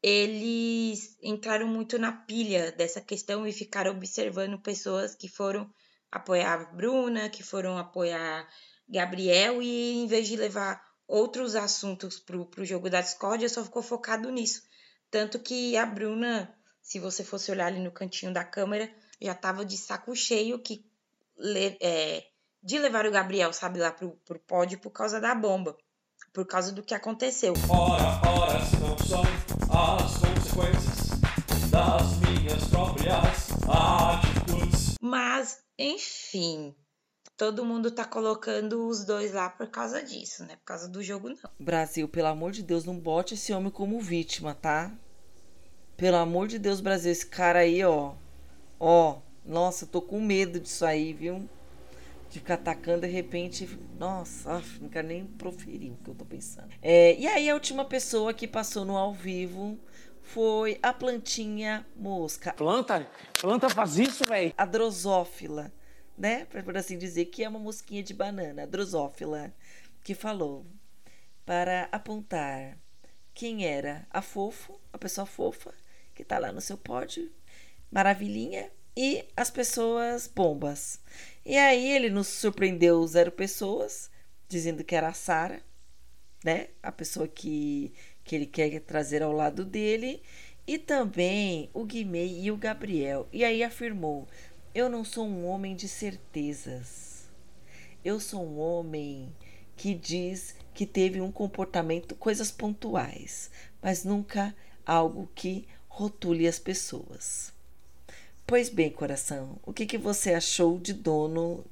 eles 0.03 1.17
entraram 1.19 1.65
muito 1.65 1.97
na 1.97 2.11
pilha 2.11 2.71
dessa 2.73 3.01
questão 3.01 3.47
e 3.47 3.51
ficaram 3.51 3.89
observando 3.89 4.61
pessoas 4.61 5.15
que 5.15 5.27
foram 5.27 5.67
apoiar 6.13 6.53
a 6.53 6.65
Bruna, 6.65 7.29
que 7.29 7.43
foram 7.43 7.77
apoiar 7.77 8.47
Gabriel, 8.87 9.61
e 9.61 10.03
em 10.03 10.07
vez 10.07 10.27
de 10.27 10.35
levar 10.35 10.83
outros 11.07 11.55
assuntos 11.55 12.19
pro, 12.19 12.45
pro 12.45 12.65
jogo 12.65 12.89
da 12.89 13.01
discórdia, 13.01 13.49
só 13.49 13.63
ficou 13.63 13.81
focado 13.81 14.29
nisso. 14.29 14.61
Tanto 15.09 15.39
que 15.39 15.75
a 15.75 15.85
Bruna, 15.85 16.53
se 16.81 16.99
você 16.99 17.23
fosse 17.23 17.51
olhar 17.51 17.67
ali 17.67 17.79
no 17.79 17.91
cantinho 17.91 18.33
da 18.33 18.43
câmera, 18.43 18.89
já 19.19 19.33
tava 19.33 19.65
de 19.65 19.77
saco 19.77 20.15
cheio 20.15 20.59
que 20.59 20.85
é, 21.81 22.23
de 22.61 22.79
levar 22.79 23.05
o 23.05 23.11
Gabriel, 23.11 23.51
sabe, 23.51 23.79
lá 23.79 23.91
pro, 23.91 24.11
pro 24.25 24.39
pódio 24.39 24.79
por 24.79 24.91
causa 24.91 25.19
da 25.19 25.33
bomba. 25.33 25.75
Por 26.31 26.45
causa 26.47 26.71
do 26.71 26.81
que 26.81 26.95
aconteceu. 26.95 27.53
Ora, 27.69 28.21
ora, 28.27 28.59
não 28.79 28.97
são 28.97 29.21
as 29.69 30.17
consequências 30.17 31.19
das 31.69 32.17
minhas. 32.19 32.72
Mas, 35.13 35.63
enfim, 35.77 36.73
todo 37.37 37.63
mundo 37.63 37.91
tá 37.91 38.03
colocando 38.03 38.87
os 38.87 39.05
dois 39.05 39.31
lá 39.31 39.47
por 39.47 39.67
causa 39.67 40.01
disso, 40.01 40.43
né? 40.43 40.55
Por 40.55 40.65
causa 40.65 40.89
do 40.89 41.03
jogo, 41.03 41.29
não. 41.29 41.51
Brasil, 41.59 42.07
pelo 42.09 42.29
amor 42.29 42.51
de 42.51 42.63
Deus, 42.63 42.83
não 42.83 42.97
bote 42.97 43.35
esse 43.35 43.53
homem 43.53 43.69
como 43.69 44.01
vítima, 44.01 44.55
tá? 44.55 44.91
Pelo 45.95 46.17
amor 46.17 46.47
de 46.47 46.57
Deus, 46.57 46.81
Brasil, 46.81 47.11
esse 47.11 47.27
cara 47.27 47.59
aí, 47.59 47.83
ó. 47.83 48.15
Ó, 48.79 49.19
nossa, 49.45 49.85
tô 49.85 50.01
com 50.01 50.19
medo 50.19 50.59
disso 50.59 50.83
aí, 50.83 51.13
viu? 51.13 51.47
De 52.31 52.39
ficar 52.39 52.55
atacando 52.55 53.01
de 53.01 53.13
repente. 53.13 53.69
Nossa, 53.99 54.63
não 54.81 54.89
quero 54.89 55.09
nem 55.09 55.27
proferir 55.27 55.91
o 55.91 55.97
que 55.97 56.09
eu 56.09 56.15
tô 56.15 56.25
pensando. 56.25 56.69
É, 56.81 57.15
e 57.19 57.27
aí, 57.27 57.51
a 57.51 57.53
última 57.53 57.85
pessoa 57.85 58.33
que 58.33 58.47
passou 58.47 58.83
no 58.83 58.97
ao 58.97 59.13
vivo 59.13 59.77
foi 60.23 60.79
a 60.81 60.91
plantinha 60.91 61.85
mosca. 61.95 62.53
Planta? 62.53 63.07
Planta 63.39 63.69
faz 63.69 63.97
isso, 63.97 64.25
velho? 64.25 64.53
A 64.57 64.65
drosófila, 64.65 65.71
né? 66.17 66.45
Por 66.45 66.75
assim 66.75 66.97
dizer, 66.97 67.25
que 67.25 67.43
é 67.43 67.49
uma 67.49 67.59
mosquinha 67.59 68.01
de 68.01 68.13
banana, 68.13 68.63
a 68.63 68.65
drosófila, 68.65 69.53
que 70.03 70.15
falou 70.15 70.65
para 71.45 71.87
apontar 71.91 72.77
quem 73.33 73.65
era 73.65 74.07
a 74.09 74.21
fofo, 74.21 74.79
a 74.91 74.97
pessoa 74.97 75.25
fofa, 75.25 75.73
que 76.15 76.23
tá 76.23 76.39
lá 76.39 76.51
no 76.51 76.61
seu 76.61 76.77
pódio, 76.77 77.31
maravilhinha, 77.91 78.71
e 78.95 79.25
as 79.35 79.49
pessoas 79.49 80.27
bombas. 80.27 80.99
E 81.45 81.57
aí 81.57 81.91
ele 81.91 82.09
nos 82.09 82.27
surpreendeu 82.27 83.05
zero 83.07 83.31
pessoas, 83.31 84.09
dizendo 84.47 84.83
que 84.83 84.95
era 84.95 85.09
a 85.09 85.13
Sara, 85.13 85.61
né? 86.43 86.69
A 86.81 86.91
pessoa 86.91 87.27
que, 87.27 87.93
que 88.23 88.35
ele 88.35 88.45
quer 88.45 88.79
trazer 88.81 89.21
ao 89.21 89.31
lado 89.31 89.65
dele. 89.65 90.21
E 90.65 90.77
também 90.77 91.69
o 91.73 91.83
Guimê 91.83 92.25
e 92.25 92.51
o 92.51 92.57
Gabriel. 92.57 93.27
E 93.31 93.43
aí 93.43 93.63
afirmou: 93.63 94.27
Eu 94.73 94.89
não 94.89 95.03
sou 95.03 95.27
um 95.27 95.45
homem 95.45 95.75
de 95.75 95.87
certezas. 95.87 97.29
Eu 98.03 98.19
sou 98.19 98.45
um 98.45 98.59
homem 98.59 99.33
que 99.75 99.93
diz 99.93 100.55
que 100.73 100.85
teve 100.85 101.21
um 101.21 101.31
comportamento, 101.31 102.15
coisas 102.15 102.51
pontuais, 102.51 103.49
mas 103.81 104.03
nunca 104.03 104.55
algo 104.85 105.29
que 105.35 105.67
rotule 105.87 106.47
as 106.47 106.59
pessoas. 106.59 107.53
Pois 108.45 108.69
bem, 108.69 108.89
coração, 108.89 109.57
o 109.65 109.71
que, 109.71 109.85
que 109.85 109.97
você 109.97 110.33
achou 110.33 110.77
de 110.77 110.93
Dono 110.93 111.65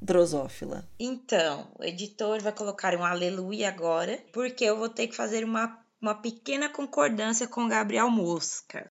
Drosófila? 0.00 0.88
Então, 0.98 1.68
o 1.78 1.84
editor 1.84 2.40
vai 2.40 2.52
colocar 2.52 2.94
um 2.94 3.04
aleluia 3.04 3.68
agora, 3.68 4.18
porque 4.32 4.64
eu 4.64 4.76
vou 4.76 4.88
ter 4.88 5.08
que 5.08 5.16
fazer 5.16 5.44
uma, 5.44 5.81
uma 6.02 6.14
pequena 6.16 6.68
concordância 6.68 7.46
com 7.46 7.68
Gabriel 7.68 8.10
Mosca. 8.10 8.90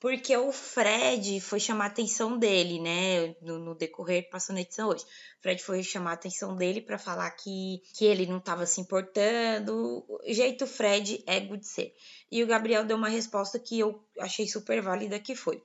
Porque 0.00 0.34
o 0.36 0.52
Fred 0.52 1.40
foi 1.40 1.60
chamar 1.60 1.84
a 1.84 1.88
atenção 1.88 2.38
dele, 2.38 2.80
né? 2.80 3.34
No, 3.42 3.58
no 3.58 3.74
decorrer, 3.74 4.30
passou 4.30 4.54
na 4.54 4.62
edição 4.62 4.88
hoje. 4.88 5.04
O 5.04 5.42
Fred 5.42 5.62
foi 5.62 5.82
chamar 5.82 6.12
a 6.12 6.14
atenção 6.14 6.56
dele 6.56 6.80
para 6.80 6.96
falar 6.96 7.28
que, 7.32 7.82
que 7.94 8.04
ele 8.04 8.24
não 8.24 8.38
estava 8.38 8.64
se 8.64 8.80
importando. 8.80 10.06
O 10.08 10.20
jeito 10.28 10.66
Fred, 10.66 11.22
ego 11.26 11.56
de 11.56 11.66
ser. 11.66 11.92
E 12.30 12.42
o 12.42 12.46
Gabriel 12.46 12.84
deu 12.84 12.96
uma 12.96 13.08
resposta 13.08 13.58
que 13.58 13.80
eu 13.80 14.02
achei 14.20 14.46
super 14.46 14.80
válida, 14.80 15.18
que 15.18 15.34
foi. 15.34 15.60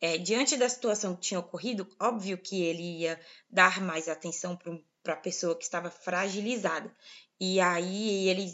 É, 0.00 0.18
diante 0.18 0.56
da 0.56 0.68
situação 0.68 1.14
que 1.14 1.22
tinha 1.22 1.40
ocorrido, 1.40 1.88
óbvio 1.98 2.36
que 2.36 2.62
ele 2.62 3.00
ia 3.00 3.18
dar 3.48 3.80
mais 3.80 4.08
atenção 4.08 4.58
para 5.02 5.14
a 5.14 5.16
pessoa 5.16 5.56
que 5.56 5.64
estava 5.64 5.90
fragilizada. 5.90 6.94
E 7.38 7.60
aí 7.60 8.28
ele, 8.28 8.44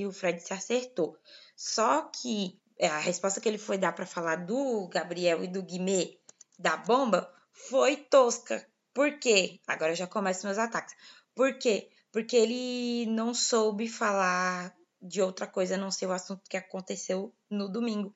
e 0.00 0.06
o 0.06 0.12
Fred 0.12 0.40
se 0.40 0.52
acertou. 0.52 1.16
Só 1.56 2.02
que 2.02 2.58
é, 2.78 2.86
a 2.86 2.98
resposta 2.98 3.40
que 3.40 3.48
ele 3.48 3.58
foi 3.58 3.76
dar 3.76 3.92
para 3.92 4.06
falar 4.06 4.36
do 4.36 4.88
Gabriel 4.88 5.42
e 5.42 5.48
do 5.48 5.62
Guimê 5.62 6.18
da 6.58 6.76
bomba 6.76 7.32
foi 7.52 7.96
tosca. 7.96 8.66
Por 8.94 9.18
quê? 9.18 9.60
Agora 9.66 9.94
já 9.94 10.06
começam 10.06 10.48
meus 10.48 10.58
ataques. 10.58 10.94
Por 11.34 11.58
quê? 11.58 11.90
Porque 12.12 12.36
ele 12.36 13.06
não 13.06 13.34
soube 13.34 13.88
falar 13.88 14.74
de 15.00 15.20
outra 15.20 15.46
coisa 15.46 15.74
a 15.74 15.78
não 15.78 15.90
ser 15.90 16.06
o 16.06 16.12
assunto 16.12 16.48
que 16.48 16.56
aconteceu 16.56 17.34
no 17.50 17.68
domingo. 17.68 18.14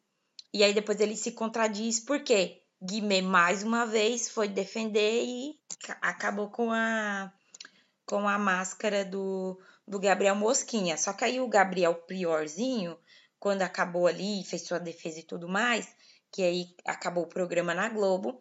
E 0.52 0.62
aí 0.62 0.72
depois 0.72 1.00
ele 1.00 1.16
se 1.16 1.32
contradiz 1.32 2.00
por 2.00 2.20
quê? 2.22 2.62
Guimê 2.80 3.22
mais 3.22 3.62
uma 3.62 3.86
vez 3.86 4.28
foi 4.28 4.48
defender 4.48 5.24
e 5.24 5.58
acabou 6.00 6.50
com 6.50 6.72
a 6.72 7.32
com 8.04 8.28
a 8.28 8.36
máscara 8.36 9.04
do, 9.04 9.58
do 9.92 10.00
Gabriel 10.00 10.34
Mosquinha. 10.34 10.96
Só 10.96 11.12
que 11.12 11.22
aí 11.22 11.38
o 11.38 11.46
Gabriel 11.46 11.94
Priorzinho 11.94 12.96
quando 13.38 13.62
acabou 13.62 14.06
ali, 14.06 14.44
fez 14.44 14.62
sua 14.62 14.78
defesa 14.78 15.18
e 15.18 15.24
tudo 15.24 15.48
mais, 15.48 15.92
que 16.30 16.44
aí 16.44 16.76
acabou 16.84 17.24
o 17.24 17.28
programa 17.28 17.74
na 17.74 17.88
Globo. 17.88 18.40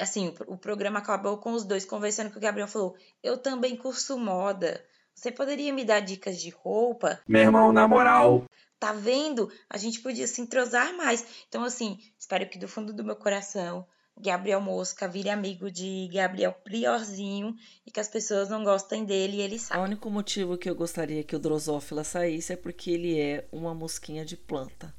Assim, 0.00 0.34
o, 0.48 0.54
o 0.54 0.58
programa 0.58 0.98
acabou 0.98 1.38
com 1.38 1.52
os 1.52 1.64
dois 1.64 1.84
conversando 1.84 2.30
que 2.30 2.36
o 2.36 2.40
Gabriel 2.40 2.66
falou: 2.66 2.96
Eu 3.22 3.38
também 3.38 3.76
curso 3.76 4.18
moda. 4.18 4.84
Você 5.14 5.30
poderia 5.30 5.72
me 5.72 5.84
dar 5.84 6.00
dicas 6.00 6.40
de 6.40 6.50
roupa? 6.50 7.20
Meu 7.26 7.42
irmão, 7.42 7.72
na 7.72 7.86
moral. 7.86 8.44
Tá 8.80 8.92
vendo? 8.92 9.48
A 9.68 9.78
gente 9.78 10.00
podia 10.00 10.26
se 10.26 10.40
entrosar 10.40 10.92
mais. 10.96 11.24
Então, 11.48 11.62
assim, 11.62 11.96
espero 12.18 12.48
que 12.48 12.58
do 12.58 12.66
fundo 12.66 12.92
do 12.92 13.04
meu 13.04 13.14
coração 13.14 13.86
Gabriel 14.20 14.60
Mosca 14.60 15.08
vire 15.08 15.30
amigo 15.30 15.70
de 15.70 16.08
Gabriel 16.12 16.52
Priorzinho 16.52 17.56
e 17.86 17.90
que 17.90 18.00
as 18.00 18.08
pessoas 18.08 18.48
não 18.48 18.62
gostem 18.62 19.04
dele 19.04 19.38
e 19.38 19.40
ele 19.40 19.58
sabe. 19.58 19.80
O 19.80 19.84
único 19.84 20.10
motivo 20.10 20.58
que 20.58 20.68
eu 20.68 20.74
gostaria 20.74 21.24
que 21.24 21.34
o 21.34 21.38
Drosófila 21.38 22.04
saísse 22.04 22.52
é 22.52 22.56
porque 22.56 22.90
ele 22.90 23.18
é 23.18 23.46
uma 23.50 23.74
mosquinha 23.74 24.24
de 24.24 24.36
planta. 24.36 24.94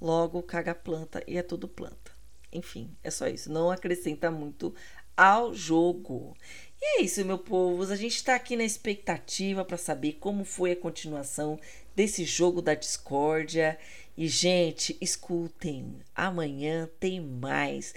Logo, 0.00 0.42
caga 0.42 0.74
planta 0.74 1.22
e 1.26 1.36
é 1.36 1.42
tudo 1.42 1.68
planta. 1.68 2.12
Enfim, 2.52 2.96
é 3.02 3.10
só 3.10 3.26
isso. 3.26 3.52
Não 3.52 3.70
acrescenta 3.70 4.30
muito 4.30 4.74
ao 5.16 5.52
jogo. 5.54 6.34
E 6.80 7.00
é 7.00 7.02
isso, 7.02 7.24
meu 7.24 7.38
povo. 7.38 7.82
A 7.82 7.96
gente 7.96 8.16
está 8.16 8.34
aqui 8.34 8.56
na 8.56 8.64
expectativa 8.64 9.64
para 9.64 9.76
saber 9.76 10.14
como 10.14 10.44
foi 10.44 10.72
a 10.72 10.76
continuação 10.76 11.58
desse 11.94 12.24
jogo 12.24 12.62
da 12.62 12.74
discórdia. 12.74 13.78
E, 14.16 14.26
gente, 14.26 14.96
escutem. 15.00 16.00
Amanhã 16.14 16.88
tem 16.98 17.20
mais 17.20 17.94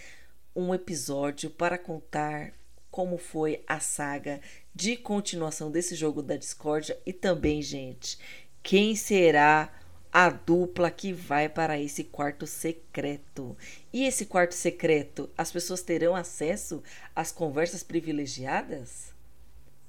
um 0.56 0.74
episódio 0.74 1.50
para 1.50 1.78
contar 1.78 2.54
como 2.92 3.18
foi 3.18 3.64
a 3.68 3.80
saga 3.80 4.40
de 4.74 4.96
continuação 4.96 5.72
desse 5.72 5.96
jogo 5.96 6.22
da 6.22 6.36
discórdia 6.36 7.00
e 7.06 7.12
também, 7.12 7.62
gente, 7.62 8.20
quem 8.62 8.96
será 8.96 9.72
a 10.14 10.30
dupla 10.30 10.92
que 10.92 11.12
vai 11.12 11.50
para 11.50 11.80
esse 11.80 12.04
quarto 12.04 12.46
secreto. 12.46 13.58
E 13.92 14.06
esse 14.06 14.28
quarto 14.28 14.54
secreto, 14.54 15.28
as 15.36 15.52
pessoas 15.52 15.82
terão 15.82 16.16
acesso 16.16 16.84
às 17.16 17.32
conversas 17.32 17.82
privilegiadas? 17.82 19.12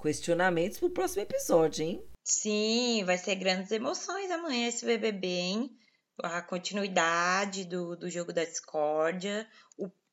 Questionamentos 0.01 0.79
para 0.79 0.87
o 0.87 0.91
próximo 0.91 1.21
episódio, 1.21 1.85
hein? 1.85 2.03
Sim, 2.23 3.03
vai 3.05 3.19
ser 3.19 3.35
grandes 3.35 3.69
emoções 3.71 4.31
amanhã 4.31 4.67
esse 4.67 4.83
BBB, 4.83 5.27
hein? 5.27 5.69
A 6.23 6.41
continuidade 6.41 7.65
do, 7.65 7.95
do 7.95 8.09
jogo 8.09 8.33
da 8.33 8.43
discórdia, 8.43 9.47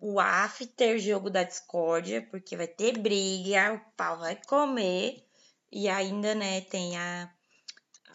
o 0.04 0.18
after 0.18 0.98
jogo 0.98 1.30
da 1.30 1.44
discórdia, 1.44 2.26
porque 2.28 2.56
vai 2.56 2.66
ter 2.66 2.98
briga, 2.98 3.74
o 3.74 3.96
pau 3.96 4.18
vai 4.18 4.34
comer, 4.46 5.24
e 5.70 5.88
ainda, 5.88 6.34
né, 6.34 6.60
tem 6.62 6.96
a, 6.98 7.32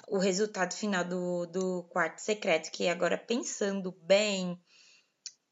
o 0.09 0.17
resultado 0.17 0.73
final 0.73 1.05
do, 1.05 1.45
do 1.45 1.83
quarto 1.83 2.19
secreto, 2.19 2.71
que 2.71 2.89
agora 2.89 3.17
pensando 3.17 3.93
bem, 4.03 4.61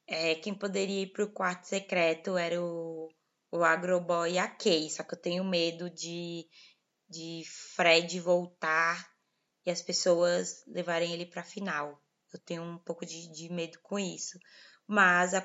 é, 0.06 0.36
quem 0.36 0.54
poderia 0.54 1.04
ir 1.04 1.14
pro 1.14 1.32
quarto 1.32 1.70
secreto 1.70 2.38
era 2.38 2.62
o, 2.62 3.08
o 3.50 3.64
Agroboy 3.64 4.34
e 4.34 4.38
a 4.38 4.50
Kay, 4.50 4.90
só 4.90 5.04
que 5.04 5.16
eu 5.16 5.22
tenho 5.22 5.46
medo 5.46 5.90
de, 5.90 6.46
de 7.08 7.44
Fred 7.78 8.20
voltar 8.20 9.10
e 9.66 9.72
as 9.72 9.82
pessoas 9.82 10.66
levarem 10.68 11.14
ele 11.14 11.26
pra 11.26 11.46
final. 11.46 11.98
Eu 12.34 12.40
tenho 12.42 12.62
um 12.62 12.78
pouco 12.78 13.06
de, 13.06 13.32
de 13.32 13.50
medo 13.50 13.80
com 13.82 13.98
isso. 13.98 14.38
Mas 14.86 15.34
a, 15.34 15.42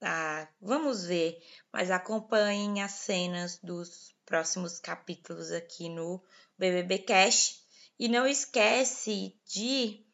Ah, 0.00 0.48
vamos 0.60 1.04
ver. 1.04 1.38
Mas 1.72 1.90
acompanhem 1.90 2.82
as 2.82 2.92
cenas 2.92 3.58
dos 3.62 4.14
próximos 4.24 4.78
capítulos 4.78 5.52
aqui 5.52 5.88
no 5.88 6.22
BBB 6.58 6.98
Cash. 6.98 7.64
E 7.98 8.08
não 8.08 8.26
esquece 8.26 9.34
de, 9.46 10.04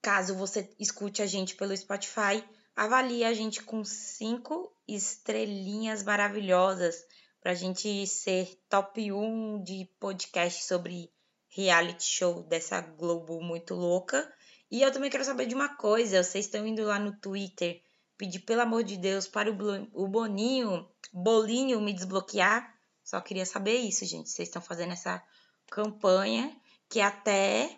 caso 0.00 0.34
você 0.34 0.68
escute 0.78 1.22
a 1.22 1.26
gente 1.26 1.54
pelo 1.54 1.76
Spotify, 1.76 2.42
avalie 2.74 3.24
a 3.24 3.32
gente 3.32 3.62
com 3.62 3.84
cinco 3.84 4.74
estrelinhas 4.88 6.02
maravilhosas 6.02 6.96
para 7.40 7.52
a 7.52 7.54
gente 7.54 8.06
ser 8.06 8.60
top 8.68 9.12
1 9.12 9.62
de 9.62 9.88
podcast 10.00 10.64
sobre 10.64 11.12
reality 11.48 12.04
show 12.04 12.42
dessa 12.42 12.80
Globo 12.80 13.40
muito 13.40 13.74
louca. 13.74 14.32
E 14.70 14.82
eu 14.82 14.90
também 14.90 15.10
quero 15.10 15.24
saber 15.24 15.46
de 15.46 15.54
uma 15.54 15.76
coisa: 15.76 16.22
vocês 16.22 16.46
estão 16.46 16.66
indo 16.66 16.82
lá 16.84 16.98
no 16.98 17.16
Twitter 17.20 17.82
pedir, 18.22 18.38
pelo 18.38 18.62
amor 18.62 18.84
de 18.84 18.96
Deus, 18.96 19.26
para 19.26 19.50
o 19.50 20.06
Boninho, 20.06 20.86
Bolinho 21.12 21.80
me 21.80 21.92
desbloquear? 21.92 22.72
Só 23.02 23.20
queria 23.20 23.44
saber 23.44 23.78
isso, 23.78 24.06
gente. 24.06 24.30
Vocês 24.30 24.46
estão 24.46 24.62
fazendo 24.62 24.92
essa 24.92 25.20
campanha 25.68 26.56
que 26.88 27.00
até 27.00 27.68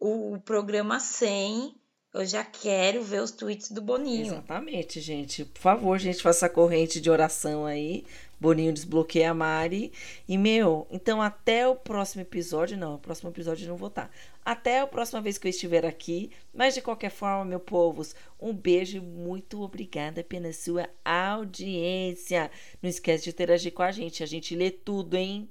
o 0.00 0.40
programa 0.40 0.98
100 0.98 1.78
eu 2.14 2.24
já 2.24 2.42
quero 2.42 3.02
ver 3.02 3.20
os 3.20 3.30
tweets 3.30 3.70
do 3.70 3.82
Boninho. 3.82 4.32
Exatamente, 4.32 5.02
gente. 5.02 5.44
Por 5.44 5.60
favor, 5.60 5.98
gente, 5.98 6.22
faça 6.22 6.46
a 6.46 6.48
corrente 6.48 6.98
de 6.98 7.10
oração 7.10 7.66
aí. 7.66 8.06
Boninho 8.42 8.72
desbloqueia 8.72 9.30
a 9.30 9.34
Mari. 9.34 9.92
E, 10.26 10.36
meu, 10.36 10.86
então 10.90 11.22
até 11.22 11.66
o 11.68 11.76
próximo 11.76 12.22
episódio. 12.22 12.76
Não, 12.76 12.96
o 12.96 12.98
próximo 12.98 13.30
episódio 13.30 13.68
não 13.68 13.76
vou 13.76 13.88
estar. 13.88 14.10
Até 14.44 14.80
a 14.80 14.86
próxima 14.86 15.20
vez 15.20 15.38
que 15.38 15.46
eu 15.46 15.50
estiver 15.50 15.86
aqui. 15.86 16.32
Mas 16.52 16.74
de 16.74 16.82
qualquer 16.82 17.10
forma, 17.10 17.44
meu 17.44 17.60
povos, 17.60 18.16
um 18.40 18.52
beijo 18.52 18.96
e 18.96 19.00
muito 19.00 19.62
obrigada 19.62 20.24
pela 20.24 20.52
sua 20.52 20.88
audiência. 21.04 22.50
Não 22.82 22.90
esquece 22.90 23.24
de 23.24 23.30
interagir 23.30 23.72
com 23.72 23.84
a 23.84 23.92
gente. 23.92 24.24
A 24.24 24.26
gente 24.26 24.56
lê 24.56 24.72
tudo, 24.72 25.16
hein? 25.16 25.48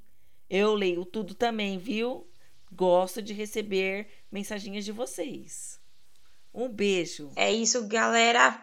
Eu 0.50 0.74
leio 0.74 1.06
tudo 1.06 1.34
também, 1.34 1.78
viu? 1.78 2.28
Gosto 2.70 3.22
de 3.22 3.34
receber 3.34 4.08
mensaginhas 4.30 4.84
de 4.84 4.92
vocês. 4.92 5.80
Um 6.54 6.68
beijo. 6.68 7.32
É 7.38 7.50
isso, 7.50 7.88
galera. 7.88 8.62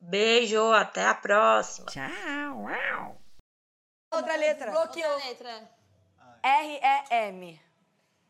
Beijo, 0.00 0.70
até 0.70 1.04
a 1.04 1.14
próxima. 1.14 1.86
Tchau. 1.86 3.17
Outra 4.10 4.36
letra. 4.36 4.70
Bloqueou. 4.70 5.12
Outra 5.12 5.28
letra. 5.28 5.70
R-E-M. 6.42 7.60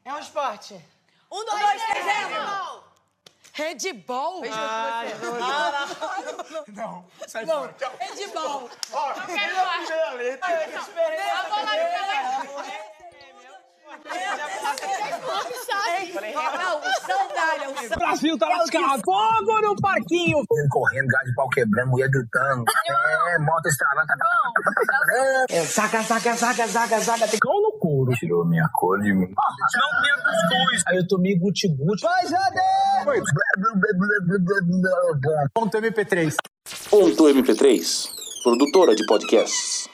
É 0.05 0.13
um 0.13 0.19
esporte. 0.19 0.75
Um, 1.31 1.45
dois, 1.45 1.61
dois 1.61 1.83
três, 1.85 2.07
handball. 2.07 2.85
Handball? 3.53 4.43
Ah, 4.53 5.05
não, 6.73 6.75
não, 6.75 7.11
sai 7.27 7.45
fora. 7.45 7.73
Tchau. 7.75 7.93
Handball. 8.01 8.71
Ó, 8.93 9.11
eu 9.11 9.27
quero 9.27 10.07
a 10.07 10.11
letra. 10.13 10.51
Eu 10.71 10.81
esperei. 10.81 11.31
A 11.31 11.43
bola 11.45 11.63
Não, 12.45 12.88
o. 17.69 17.99
Brasil 17.99 18.39
tá 18.39 18.49
lascado. 18.49 19.03
Fogo 19.05 19.61
no 19.63 19.77
parquinho. 19.77 20.39
Correndo, 20.71 21.07
gás 21.09 21.25
de 21.25 21.35
pau 21.35 21.49
quebrando, 21.49 21.91
mulher 21.91 22.09
gritando. 22.11 22.65
É, 23.29 23.39
moto 23.39 23.67
estralando. 23.67 24.09
É, 25.51 25.65
saca, 25.65 26.03
saca, 26.03 26.35
saca, 26.35 26.67
saca, 26.69 27.01
saca. 27.01 27.29
Tem 27.29 27.39
cão 27.39 27.61
no 27.61 27.73
couro. 27.79 28.13
Tirou 28.13 28.47
minha 28.47 28.69
cor 28.75 28.99
de 29.01 29.13
mim. 29.13 29.27
Não 29.29 30.03
tinha 30.03 30.17
cuscuz. 30.17 30.83
Aí 30.89 30.97
eu 30.97 31.07
tomei 31.07 31.39
guti-guti. 31.39 32.03
Vai, 32.03 32.27
Jade! 32.27 32.59
Ponto 35.55 35.79
MP3. 35.79 36.35
Ponto 36.91 37.25
MP3, 37.25 38.09
produtora 38.43 38.95
de 38.95 39.07
podcasts. 39.07 39.89